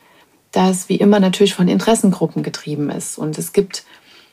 da 0.52 0.70
es 0.70 0.88
wie 0.88 0.96
immer 0.96 1.20
natürlich 1.20 1.52
von 1.52 1.68
Interessengruppen 1.68 2.42
getrieben 2.42 2.88
ist. 2.88 3.18
Und 3.18 3.36
es 3.36 3.52
gibt 3.52 3.84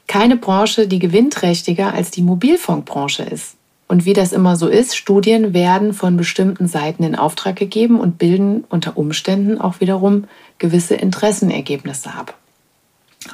keine 0.07 0.37
Branche, 0.37 0.87
die 0.87 0.99
gewinnträchtiger 0.99 1.93
als 1.93 2.11
die 2.11 2.21
Mobilfunkbranche 2.21 3.23
ist. 3.23 3.57
Und 3.89 4.05
wie 4.05 4.13
das 4.13 4.31
immer 4.31 4.55
so 4.55 4.69
ist, 4.69 4.95
Studien 4.95 5.53
werden 5.53 5.93
von 5.93 6.15
bestimmten 6.15 6.69
Seiten 6.69 7.03
in 7.03 7.17
Auftrag 7.17 7.57
gegeben 7.57 7.99
und 7.99 8.19
bilden 8.19 8.63
unter 8.69 8.95
Umständen 8.95 9.59
auch 9.59 9.81
wiederum 9.81 10.23
gewisse 10.57 10.95
Interessenergebnisse 10.95 12.13
ab. 12.13 12.37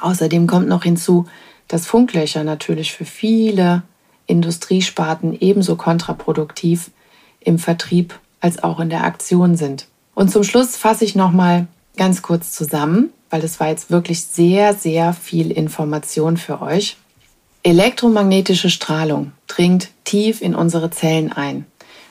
Außerdem 0.00 0.48
kommt 0.48 0.66
noch 0.66 0.82
hinzu, 0.82 1.26
dass 1.68 1.86
Funklöcher 1.86 2.42
natürlich 2.42 2.92
für 2.92 3.04
viele 3.04 3.84
Industriesparten 4.26 5.38
ebenso 5.38 5.76
kontraproduktiv 5.76 6.90
im 7.38 7.60
Vertrieb 7.60 8.18
als 8.42 8.62
auch 8.62 8.80
in 8.80 8.90
der 8.90 9.04
Aktion 9.04 9.56
sind. 9.56 9.86
Und 10.14 10.30
zum 10.30 10.44
Schluss 10.44 10.76
fasse 10.76 11.06
ich 11.06 11.14
noch 11.14 11.32
mal 11.32 11.66
ganz 11.96 12.20
kurz 12.20 12.52
zusammen, 12.52 13.10
weil 13.30 13.40
das 13.40 13.60
war 13.60 13.68
jetzt 13.68 13.90
wirklich 13.90 14.24
sehr 14.24 14.74
sehr 14.74 15.14
viel 15.14 15.50
Information 15.50 16.36
für 16.36 16.60
euch. 16.60 16.98
Elektromagnetische 17.62 18.68
Strahlung 18.68 19.32
dringt 19.46 19.88
tief 20.04 20.42
in 20.42 20.54
unsere 20.54 20.90
Zellen 20.90 21.32
ein. 21.32 21.64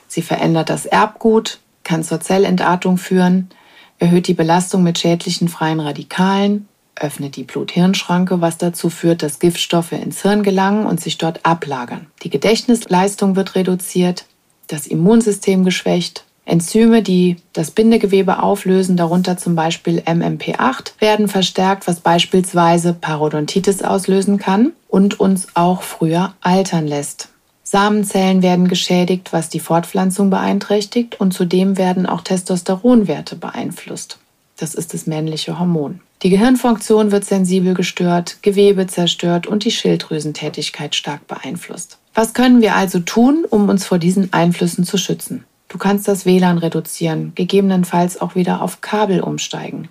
Sie 0.08 0.22
verändert 0.22 0.70
das 0.70 0.86
Erbgut, 0.86 1.60
kann 1.84 2.02
zur 2.02 2.20
Zellentartung 2.20 2.96
führen, 2.96 3.50
erhöht 3.98 4.28
die 4.28 4.34
Belastung 4.34 4.82
mit 4.82 4.98
schädlichen 4.98 5.48
freien 5.48 5.80
Radikalen, 5.80 6.68
öffnet 6.96 7.36
die 7.36 7.44
Blut-Hirn-Schranke, 7.44 8.40
was 8.40 8.58
dazu 8.58 8.90
führt, 8.90 9.22
dass 9.22 9.38
Giftstoffe 9.38 9.92
ins 9.92 10.22
Hirn 10.22 10.42
gelangen 10.42 10.86
und 10.86 11.00
sich 11.00 11.18
dort 11.18 11.44
ablagern. 11.44 12.06
Die 12.22 12.30
Gedächtnisleistung 12.30 13.36
wird 13.36 13.54
reduziert, 13.54 14.24
das 14.72 14.86
Immunsystem 14.86 15.64
geschwächt, 15.64 16.24
Enzyme, 16.44 17.02
die 17.02 17.36
das 17.52 17.70
Bindegewebe 17.70 18.42
auflösen, 18.42 18.96
darunter 18.96 19.36
zum 19.36 19.54
Beispiel 19.54 20.00
MMP8, 20.00 20.94
werden 20.98 21.28
verstärkt, 21.28 21.86
was 21.86 22.00
beispielsweise 22.00 22.94
Parodontitis 22.94 23.82
auslösen 23.82 24.38
kann. 24.38 24.72
und 24.88 25.18
uns 25.18 25.48
auch 25.54 25.80
früher 25.80 26.34
altern 26.42 26.86
lässt. 26.86 27.30
Samenzellen 27.62 28.42
werden 28.42 28.68
geschädigt, 28.68 29.32
was 29.32 29.48
die 29.48 29.58
Fortpflanzung 29.58 30.28
beeinträchtigt 30.28 31.18
und 31.18 31.32
zudem 31.32 31.78
werden 31.78 32.04
auch 32.04 32.20
Testosteronwerte 32.20 33.36
beeinflusst. 33.36 34.18
Das 34.62 34.76
ist 34.76 34.94
das 34.94 35.08
männliche 35.08 35.58
Hormon. 35.58 35.98
Die 36.22 36.30
Gehirnfunktion 36.30 37.10
wird 37.10 37.24
sensibel 37.24 37.74
gestört, 37.74 38.36
Gewebe 38.42 38.86
zerstört 38.86 39.48
und 39.48 39.64
die 39.64 39.72
Schilddrüsentätigkeit 39.72 40.94
stark 40.94 41.26
beeinflusst. 41.26 41.98
Was 42.14 42.32
können 42.32 42.62
wir 42.62 42.76
also 42.76 43.00
tun, 43.00 43.44
um 43.50 43.68
uns 43.68 43.84
vor 43.84 43.98
diesen 43.98 44.32
Einflüssen 44.32 44.84
zu 44.84 44.98
schützen? 44.98 45.42
Du 45.66 45.78
kannst 45.78 46.06
das 46.06 46.26
WLAN 46.26 46.58
reduzieren, 46.58 47.32
gegebenenfalls 47.34 48.20
auch 48.20 48.36
wieder 48.36 48.62
auf 48.62 48.80
Kabel 48.80 49.20
umsteigen. 49.20 49.88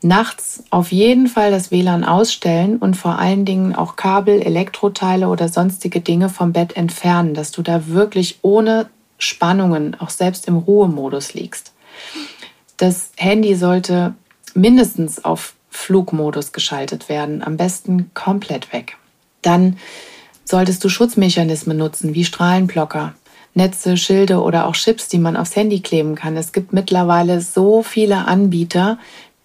Nachts 0.00 0.64
auf 0.70 0.92
jeden 0.92 1.26
Fall 1.26 1.50
das 1.50 1.70
WLAN 1.70 2.02
ausstellen 2.02 2.78
und 2.78 2.96
vor 2.96 3.18
allen 3.18 3.44
Dingen 3.44 3.74
auch 3.74 3.96
Kabel, 3.96 4.40
Elektroteile 4.40 5.28
oder 5.28 5.50
sonstige 5.50 6.00
Dinge 6.00 6.30
vom 6.30 6.54
Bett 6.54 6.74
entfernen, 6.74 7.34
dass 7.34 7.50
du 7.52 7.60
da 7.60 7.86
wirklich 7.88 8.38
ohne 8.40 8.88
Spannungen, 9.18 9.94
auch 10.00 10.08
selbst 10.08 10.48
im 10.48 10.56
Ruhemodus 10.56 11.34
liegst. 11.34 11.74
Das 12.76 13.10
Handy 13.16 13.54
sollte 13.54 14.14
mindestens 14.54 15.24
auf 15.24 15.54
Flugmodus 15.70 16.52
geschaltet 16.52 17.08
werden, 17.08 17.42
am 17.42 17.56
besten 17.56 18.10
komplett 18.14 18.72
weg. 18.72 18.96
Dann 19.42 19.76
solltest 20.44 20.82
du 20.84 20.88
Schutzmechanismen 20.88 21.76
nutzen, 21.76 22.14
wie 22.14 22.24
Strahlenblocker, 22.24 23.14
Netze, 23.54 23.96
Schilde 23.96 24.42
oder 24.42 24.66
auch 24.66 24.74
Chips, 24.74 25.08
die 25.08 25.18
man 25.18 25.36
aufs 25.36 25.56
Handy 25.56 25.80
kleben 25.80 26.14
kann. 26.14 26.36
Es 26.36 26.52
gibt 26.52 26.72
mittlerweile 26.72 27.40
so 27.40 27.82
viele 27.82 28.26
Anbieter, 28.26 28.98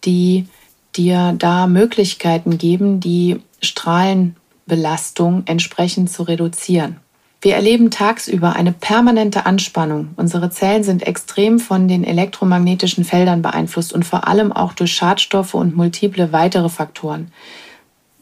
die 0.04 0.48
dir 0.96 1.34
da 1.38 1.68
Möglichkeiten 1.68 2.58
geben, 2.58 3.00
die 3.00 3.42
Strahlenbelastung 3.62 5.44
entsprechend 5.46 6.12
zu 6.12 6.24
reduzieren. 6.24 6.98
Wir 7.44 7.56
erleben 7.56 7.90
tagsüber 7.90 8.56
eine 8.56 8.72
permanente 8.72 9.48
Anspannung. 9.48 10.10
Unsere 10.16 10.52
Zellen 10.52 10.84
sind 10.84 11.08
extrem 11.08 11.58
von 11.60 11.88
den 11.88 12.04
elektromagnetischen 12.04 13.04
Feldern 13.04 13.42
beeinflusst 13.42 13.94
und 13.94 14.06
vor 14.06 14.28
allem 14.28 14.52
auch 14.52 14.74
durch 14.74 14.94
Schadstoffe 14.94 15.56
und 15.56 15.76
multiple 15.76 16.32
weitere 16.32 16.70
Faktoren. 16.70 17.32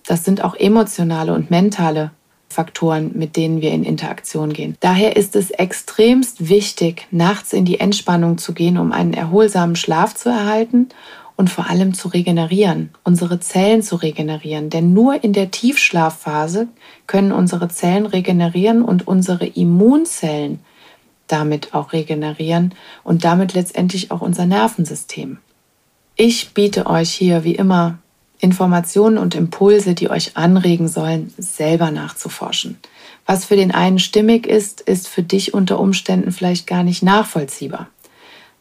Das 0.05 0.23
sind 0.23 0.41
auch 0.41 0.55
emotionale 0.55 1.33
und 1.33 1.51
mentale 1.51 2.11
Faktoren, 2.47 3.11
mit 3.13 3.35
denen 3.35 3.61
wir 3.61 3.71
in 3.71 3.83
Interaktion 3.83 4.53
gehen. 4.53 4.75
Daher 4.79 5.17
ist 5.17 5.35
es 5.35 5.51
extremst 5.51 6.47
wichtig, 6.47 7.05
nachts 7.11 7.51
in 7.51 7.65
die 7.65 7.79
Entspannung 7.79 8.37
zu 8.37 8.53
gehen, 8.53 8.77
um 8.77 8.93
einen 8.93 9.13
erholsamen 9.13 9.75
Schlaf 9.75 10.15
zu 10.15 10.29
erhalten 10.29 10.87
und 11.39 11.49
vor 11.49 11.69
allem 11.69 11.93
zu 11.93 12.09
regenerieren, 12.09 12.89
unsere 13.05 13.39
Zellen 13.39 13.81
zu 13.81 13.95
regenerieren. 13.95 14.69
Denn 14.69 14.91
nur 14.91 15.23
in 15.23 15.31
der 15.31 15.51
Tiefschlafphase 15.51 16.67
können 17.07 17.31
unsere 17.31 17.69
Zellen 17.69 18.05
regenerieren 18.05 18.81
und 18.81 19.07
unsere 19.07 19.45
Immunzellen 19.45 20.59
damit 21.27 21.73
auch 21.73 21.93
regenerieren 21.93 22.75
und 23.05 23.23
damit 23.23 23.53
letztendlich 23.53 24.11
auch 24.11 24.19
unser 24.19 24.45
Nervensystem. 24.45 25.37
Ich 26.17 26.53
biete 26.53 26.87
euch 26.87 27.11
hier 27.11 27.45
wie 27.45 27.55
immer 27.55 27.99
Informationen 28.39 29.17
und 29.17 29.33
Impulse, 29.33 29.93
die 29.93 30.09
euch 30.09 30.35
anregen 30.35 30.89
sollen, 30.89 31.33
selber 31.37 31.89
nachzuforschen. 31.89 32.79
Was 33.25 33.45
für 33.45 33.55
den 33.55 33.71
einen 33.71 33.99
stimmig 33.99 34.45
ist, 34.45 34.81
ist 34.81 35.07
für 35.07 35.23
dich 35.23 35.53
unter 35.53 35.79
Umständen 35.79 36.33
vielleicht 36.33 36.67
gar 36.67 36.83
nicht 36.83 37.01
nachvollziehbar. 37.01 37.87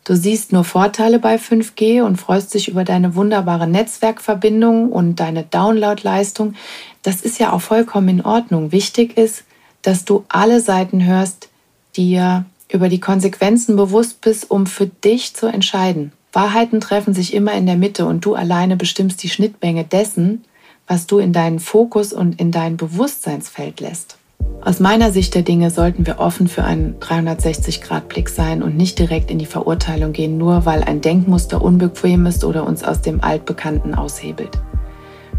Du 0.09 0.17
siehst 0.17 0.53
nur 0.53 0.65
Vorteile 0.65 1.19
bei 1.19 1.37
5G 1.37 2.03
und 2.03 2.17
freust 2.17 2.55
dich 2.55 2.69
über 2.69 2.83
deine 2.83 3.15
wunderbare 3.15 3.67
Netzwerkverbindung 3.67 4.91
und 4.91 5.21
deine 5.21 5.43
Downloadleistung. 5.43 6.55
Das 7.03 7.21
ist 7.21 7.39
ja 7.39 7.53
auch 7.53 7.61
vollkommen 7.61 8.09
in 8.09 8.25
Ordnung. 8.25 8.73
Wichtig 8.73 9.19
ist, 9.19 9.45
dass 9.83 10.07
du 10.07 10.25
alle 10.31 10.63
Seiten 10.63 11.05
hörst, 11.05 11.51
dir 11.95 12.47
über 12.73 12.89
die 12.89 13.01
Konsequenzen 13.01 13.77
bewusst 13.77 14.23
bist, 14.23 14.51
um 14.51 14.67
für 14.67 14.87
dich 14.87 15.35
zu 15.35 15.47
entscheiden. 15.47 16.13
Wahrheiten 16.33 16.81
treffen 16.81 17.13
sich 17.13 17.35
immer 17.35 17.53
in 17.53 17.67
der 17.67 17.77
Mitte 17.77 18.07
und 18.07 18.25
du 18.25 18.35
alleine 18.35 18.77
bestimmst 18.77 19.23
die 19.23 19.29
Schnittmenge 19.29 19.85
dessen, 19.85 20.43
was 20.87 21.07
du 21.07 21.19
in 21.19 21.35
deinen 21.35 21.61
Fokus 21.61 22.15
und 22.15 22.41
in 22.41 22.51
dein 22.51 22.79
Bewusstseinsfeld 22.79 23.81
lässt. 23.81 24.18
Aus 24.69 24.81
meiner 24.81 25.13
Sicht 25.13 25.35
der 25.35 25.41
Dinge 25.41 25.71
sollten 25.71 26.07
wir 26.07 26.19
offen 26.19 26.47
für 26.47 26.63
einen 26.63 26.97
360-Grad-Blick 27.01 28.29
sein 28.29 28.63
und 28.63 28.77
nicht 28.77 28.99
direkt 28.99 29.31
in 29.31 29.39
die 29.39 29.47
Verurteilung 29.47 30.13
gehen, 30.13 30.37
nur 30.37 30.67
weil 30.67 30.85
ein 30.85 31.01
Denkmuster 31.01 31.63
unbequem 31.63 32.27
ist 32.27 32.45
oder 32.45 32.67
uns 32.67 32.85
aus 32.85 33.01
dem 33.01 33.23
Altbekannten 33.23 33.95
aushebelt. 33.95 34.61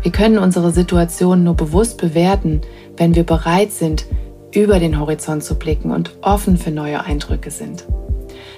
Wir 0.02 0.12
können 0.12 0.39
unsere 0.39 0.72
Situation 0.72 1.43
nur 1.43 1.54
bewusst 1.54 2.00
bewerten, 2.00 2.62
wenn 2.97 3.14
wir 3.14 3.24
bereit 3.24 3.72
sind, 3.72 4.06
über 4.52 4.80
den 4.80 5.00
Horizont 5.00 5.43
zu 5.43 5.60
blicken 5.60 5.91
und 5.91 6.18
offen 6.22 6.58
für 6.58 6.72
neue 6.72 7.04
Eindrücke 7.06 7.52
sind. 7.52 7.86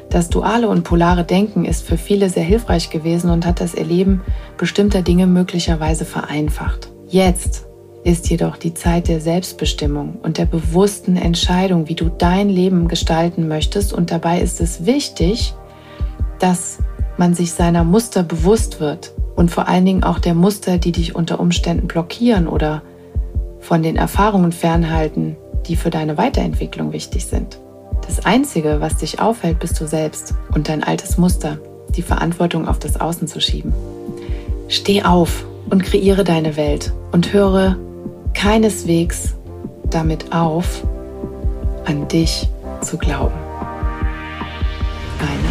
Das 0.09 0.29
duale 0.29 0.69
und 0.69 0.83
polare 0.83 1.25
Denken 1.25 1.65
ist 1.65 1.85
für 1.85 1.97
viele 1.97 2.29
sehr 2.29 2.43
hilfreich 2.43 2.89
gewesen 2.89 3.29
und 3.29 3.45
hat 3.45 3.59
das 3.59 3.73
Erleben 3.73 4.21
bestimmter 4.57 5.01
Dinge 5.01 5.27
möglicherweise 5.27 6.05
vereinfacht. 6.05 6.91
Jetzt 7.07 7.65
ist 8.03 8.29
jedoch 8.29 8.57
die 8.57 8.73
Zeit 8.73 9.07
der 9.07 9.21
Selbstbestimmung 9.21 10.17
und 10.23 10.37
der 10.37 10.45
bewussten 10.45 11.15
Entscheidung, 11.15 11.87
wie 11.87 11.95
du 11.95 12.09
dein 12.09 12.49
Leben 12.49 12.87
gestalten 12.87 13.47
möchtest. 13.47 13.93
Und 13.93 14.11
dabei 14.11 14.41
ist 14.41 14.59
es 14.59 14.85
wichtig, 14.85 15.53
dass 16.39 16.79
man 17.17 17.35
sich 17.35 17.51
seiner 17.51 17.83
Muster 17.83 18.23
bewusst 18.23 18.79
wird 18.79 19.13
und 19.35 19.51
vor 19.51 19.67
allen 19.67 19.85
Dingen 19.85 20.03
auch 20.03 20.19
der 20.19 20.33
Muster, 20.33 20.77
die 20.77 20.91
dich 20.91 21.15
unter 21.15 21.39
Umständen 21.39 21.87
blockieren 21.87 22.47
oder 22.47 22.81
von 23.59 23.83
den 23.83 23.95
Erfahrungen 23.95 24.51
fernhalten, 24.51 25.37
die 25.67 25.75
für 25.75 25.91
deine 25.91 26.17
Weiterentwicklung 26.17 26.93
wichtig 26.93 27.27
sind. 27.27 27.59
Das 28.07 28.25
Einzige, 28.25 28.81
was 28.81 28.97
dich 28.97 29.19
aufhält, 29.19 29.59
bist 29.59 29.79
du 29.79 29.85
selbst 29.85 30.33
und 30.53 30.67
dein 30.67 30.83
altes 30.83 31.19
Muster, 31.19 31.59
die 31.95 32.01
Verantwortung 32.01 32.67
auf 32.67 32.79
das 32.79 32.99
Außen 32.99 33.27
zu 33.27 33.39
schieben. 33.39 33.73
Steh 34.67 35.03
auf 35.03 35.45
und 35.69 35.83
kreiere 35.83 36.23
deine 36.23 36.57
Welt 36.57 36.91
und 37.11 37.33
höre 37.33 37.77
keineswegs 38.33 39.35
damit 39.89 40.31
auf, 40.33 40.83
an 41.85 42.07
dich 42.07 42.47
zu 42.81 42.97
glauben. 42.97 43.33
Deine 45.19 45.50